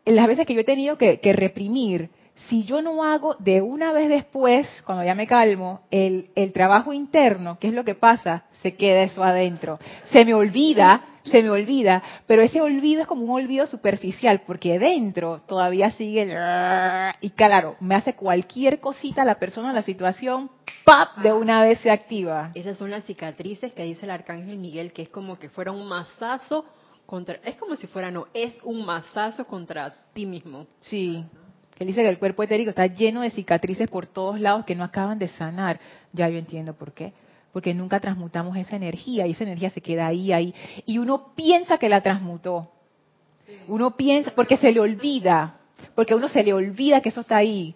[0.05, 2.09] En las veces que yo he tenido que, que reprimir,
[2.47, 6.93] si yo no hago de una vez después, cuando ya me calmo, el, el trabajo
[6.93, 8.45] interno, ¿qué es lo que pasa?
[8.61, 9.79] Se queda eso adentro.
[10.11, 14.79] Se me olvida, se me olvida, pero ese olvido es como un olvido superficial, porque
[14.79, 17.13] dentro todavía sigue el...
[17.21, 20.49] Y claro, me hace cualquier cosita la persona, la situación,
[20.85, 21.17] ¡pap!
[21.17, 22.51] de una vez se activa.
[22.55, 25.87] Esas son las cicatrices que dice el arcángel Miguel, que es como que fuera un
[25.87, 26.65] masazo
[27.05, 27.39] contra...
[27.43, 30.67] Es como si fuera, no, es un masazo contra ti mismo.
[30.79, 31.23] Sí.
[31.79, 34.83] Él dice que el cuerpo etérico está lleno de cicatrices por todos lados que no
[34.83, 35.79] acaban de sanar.
[36.11, 37.13] Ya yo entiendo por qué.
[37.53, 40.53] Porque nunca transmutamos esa energía y esa energía se queda ahí, ahí.
[40.85, 42.69] Y uno piensa que la transmutó.
[43.67, 45.57] Uno piensa, porque se le olvida,
[45.95, 47.73] porque a uno se le olvida que eso está ahí.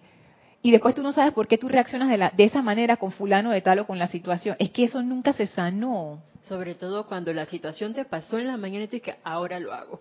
[0.62, 3.10] Y después tú no sabes por qué tú reaccionas de, la, de esa manera con
[3.10, 4.56] fulano de tal o con la situación.
[4.58, 6.22] Es que eso nunca se sanó.
[6.42, 9.58] Sobre todo cuando la situación te pasó en la mañana y tú dices que ahora
[9.60, 10.00] lo hago.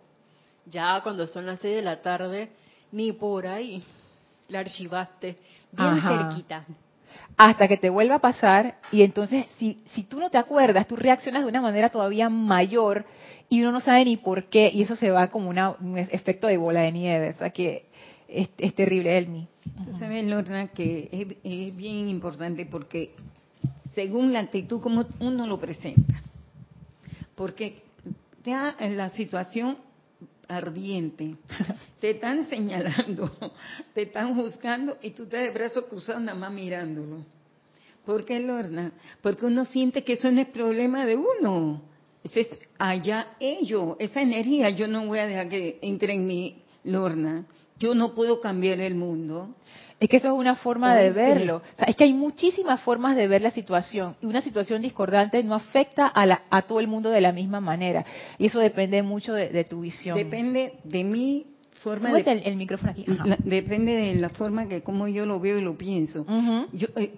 [0.65, 2.49] Ya cuando son las seis de la tarde,
[2.93, 3.83] ni por ahí.
[4.47, 5.37] la archivaste
[5.71, 6.65] bien cerquita.
[7.35, 10.95] Hasta que te vuelva a pasar y entonces si, si tú no te acuerdas, tú
[10.95, 13.05] reaccionas de una manera todavía mayor
[13.49, 16.47] y uno no sabe ni por qué y eso se va como una, un efecto
[16.47, 17.29] de bola de nieve.
[17.29, 17.87] O sea que
[18.27, 19.47] es, es terrible, Elmi.
[19.85, 23.11] Tú sabes, Lorna, que es, es bien importante porque
[23.95, 26.21] según la actitud como uno lo presenta.
[27.35, 27.81] Porque
[28.45, 29.77] la situación
[30.47, 31.35] ardiente,
[31.99, 33.31] te están señalando,
[33.93, 37.25] te están juzgando y tú te de brazos cruzados nada más mirándolo.
[38.05, 38.91] ¿Por qué, Lorna?
[39.21, 41.81] Porque uno siente que eso no es problema de uno.
[42.23, 46.63] Ese es allá ello, esa energía yo no voy a dejar que entre en mi
[46.83, 47.45] Lorna.
[47.79, 49.55] Yo no puedo cambiar el mundo.
[50.03, 51.61] Es que eso es una forma de verlo.
[51.87, 56.07] es que hay muchísimas formas de ver la situación y una situación discordante no afecta
[56.07, 58.03] a, la, a todo el mundo de la misma manera.
[58.37, 60.17] Y eso depende mucho de, de tu visión.
[60.17, 61.52] Depende de mí
[61.83, 63.05] forma el, micrófono aquí.
[63.43, 66.25] depende de la forma que como yo lo veo y lo pienso.
[66.71, 67.13] Yo eh,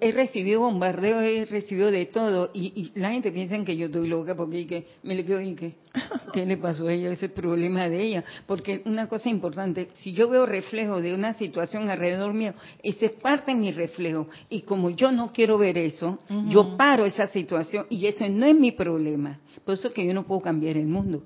[0.00, 4.34] he recibido bombardeo, he recibido de todo y, la gente piensa que yo estoy loca
[4.34, 5.74] porque que, me le quedo y que
[6.32, 8.24] qué le pasó a ella, ese problema de ella.
[8.46, 13.12] Porque una cosa importante, si yo veo reflejo de una situación alrededor mío, ese es
[13.12, 17.86] parte de mi reflejo y como yo no quiero ver eso, yo paro esa situación
[17.88, 19.38] y eso no es mi problema.
[19.64, 21.22] Por eso que yo no puedo cambiar el mundo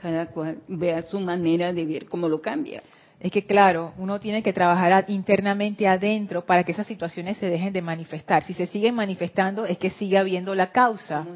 [0.00, 2.82] cada cual vea su manera de ver cómo lo cambia.
[3.20, 7.72] Es que claro, uno tiene que trabajar internamente adentro para que esas situaciones se dejen
[7.72, 8.44] de manifestar.
[8.44, 11.26] Si se siguen manifestando es que sigue habiendo la causa.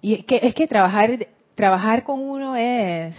[0.00, 3.16] Y es que, es que trabajar, trabajar con uno es,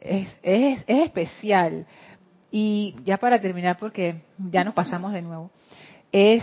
[0.00, 1.86] es, es, es especial.
[2.50, 5.50] Y ya para terminar, porque ya nos pasamos de nuevo,
[6.10, 6.42] es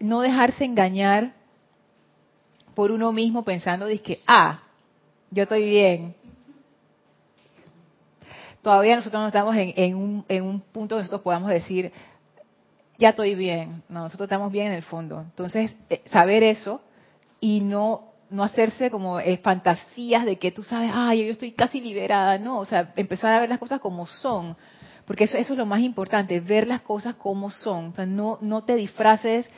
[0.00, 1.32] no dejarse engañar
[2.74, 4.63] por uno mismo pensando de que, ah,
[5.34, 6.14] yo estoy bien.
[8.62, 11.92] Todavía nosotros no estamos en, un, en un punto donde nosotros podamos decir,
[12.96, 13.82] ya estoy bien.
[13.88, 15.20] No, nosotros estamos bien en el fondo.
[15.20, 16.80] Entonces, eh, saber eso
[17.40, 21.80] y no no hacerse como eh, fantasías de que tú sabes, ay, yo estoy casi
[21.80, 24.56] liberada, no, o sea, empezar a ver las cosas como son,
[25.06, 28.38] porque eso, eso es lo más importante, ver las cosas como son, o sea, no,
[28.40, 29.48] no te disfraces,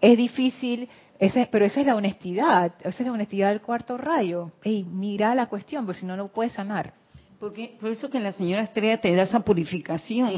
[0.00, 0.88] es difícil,
[1.18, 4.52] ese, pero esa es la honestidad, esa es la honestidad del cuarto rayo.
[4.62, 6.92] Ey, mira la cuestión, porque si no, no puedes sanar.
[7.38, 10.30] Porque, por eso que la señora Estrella te da esa purificación.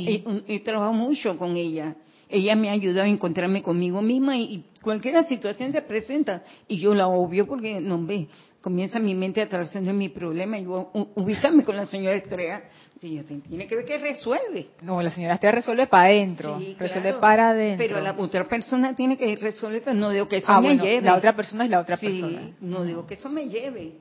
[0.46, 1.94] He, trabajado mucho con ella.
[2.28, 6.94] Ella me ha ayudado a encontrarme conmigo misma y, cualquier situación se presenta y yo
[6.94, 8.28] la obvio porque, no ve,
[8.60, 12.62] comienza mi mente a atravesar mi problema y yo ubicarme con la señora Estrella
[13.00, 14.70] Sí, tiene que ver que resuelve.
[14.82, 17.86] No, la señora Estrella resuelve para adentro, resuelve para adentro.
[17.86, 21.02] Pero la otra persona tiene que resolver, pero no digo que eso ah, me lleve.
[21.02, 22.50] La otra persona es la otra persona.
[22.60, 23.92] No digo que eso me lleve.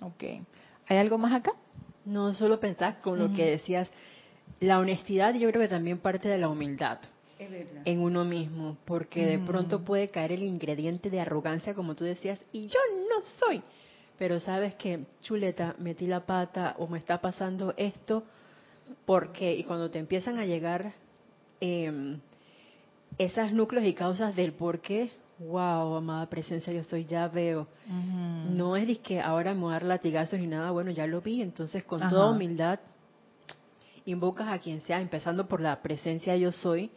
[0.00, 0.24] Ok.
[0.86, 1.52] ¿Hay algo más acá?
[2.06, 3.90] No, solo pensar con lo que decías.
[4.60, 6.98] La honestidad yo creo que también parte de la humildad.
[7.84, 12.40] En uno mismo, porque de pronto puede caer el ingrediente de arrogancia, como tú decías,
[12.50, 12.78] y yo
[13.08, 13.62] no soy
[14.18, 18.24] pero sabes que, chuleta, metí la pata o me está pasando esto,
[19.06, 20.92] porque, y cuando te empiezan a llegar
[21.60, 22.18] eh,
[23.16, 27.68] esas núcleos y causas del por qué, wow, amada presencia, yo soy, ya veo.
[28.50, 31.20] No es de que ahora me voy a dar latigazos y nada, bueno, ya lo
[31.20, 32.80] vi, entonces con toda humildad
[34.04, 36.90] invocas a quien sea, empezando por la presencia yo soy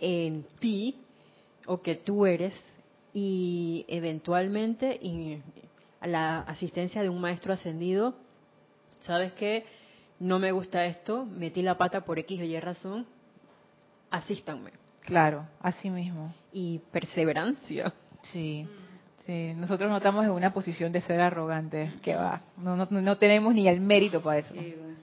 [0.00, 0.96] en ti
[1.66, 2.54] o que tú eres
[3.12, 5.40] y eventualmente y
[6.06, 8.14] la asistencia de un maestro ascendido,
[9.00, 9.64] ¿sabes qué?
[10.18, 13.06] No me gusta esto, metí la pata por X o Y razón,
[14.10, 14.72] asístanme.
[15.02, 16.34] Claro, así mismo.
[16.52, 17.92] Y perseverancia.
[18.22, 18.66] Sí,
[19.24, 19.52] sí.
[19.56, 22.42] Nosotros no estamos en una posición de ser arrogantes, que va.
[22.56, 24.54] No, no, tenemos ni el mérito para eso.
[24.54, 24.95] Bueno,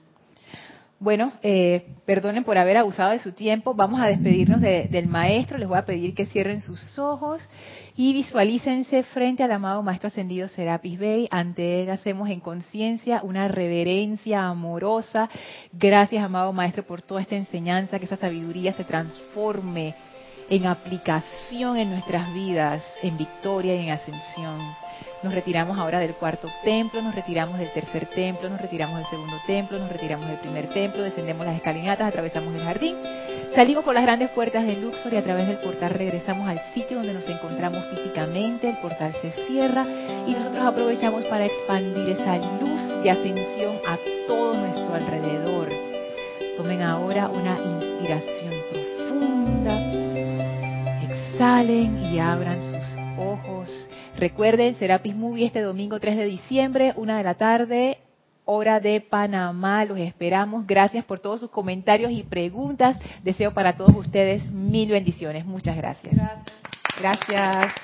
[1.42, 3.74] eh, perdonen por haber abusado de su tiempo.
[3.74, 5.58] Vamos a despedirnos del maestro.
[5.58, 7.48] Les voy a pedir que cierren sus ojos
[7.96, 11.28] y visualícense frente al amado Maestro Ascendido Serapis Bey.
[11.30, 15.28] Ante él hacemos en conciencia una reverencia amorosa.
[15.72, 19.94] Gracias, amado Maestro, por toda esta enseñanza, que esa sabiduría se transforme
[20.48, 24.60] en aplicación en nuestras vidas, en victoria y en ascensión.
[25.24, 29.36] Nos retiramos ahora del cuarto templo, nos retiramos del tercer templo, nos retiramos del segundo
[29.46, 32.94] templo, nos retiramos del primer templo, descendemos las escalinatas, atravesamos el jardín,
[33.54, 36.98] salimos por las grandes puertas de Luxor y a través del portal regresamos al sitio
[36.98, 39.86] donde nos encontramos físicamente, el portal se cierra
[40.26, 43.96] y nosotros aprovechamos para expandir esa luz de ascensión a
[44.26, 45.68] todo nuestro alrededor.
[46.58, 49.80] Tomen ahora una inspiración profunda,
[51.02, 57.24] exhalen y abran sus ojos Recuerden, Serapis Movie este domingo 3 de diciembre, una de
[57.24, 57.98] la tarde,
[58.44, 59.84] hora de Panamá.
[59.84, 60.66] Los esperamos.
[60.66, 62.98] Gracias por todos sus comentarios y preguntas.
[63.22, 65.44] Deseo para todos ustedes mil bendiciones.
[65.44, 66.14] Muchas gracias.
[66.14, 67.26] Gracias.
[67.28, 67.74] gracias.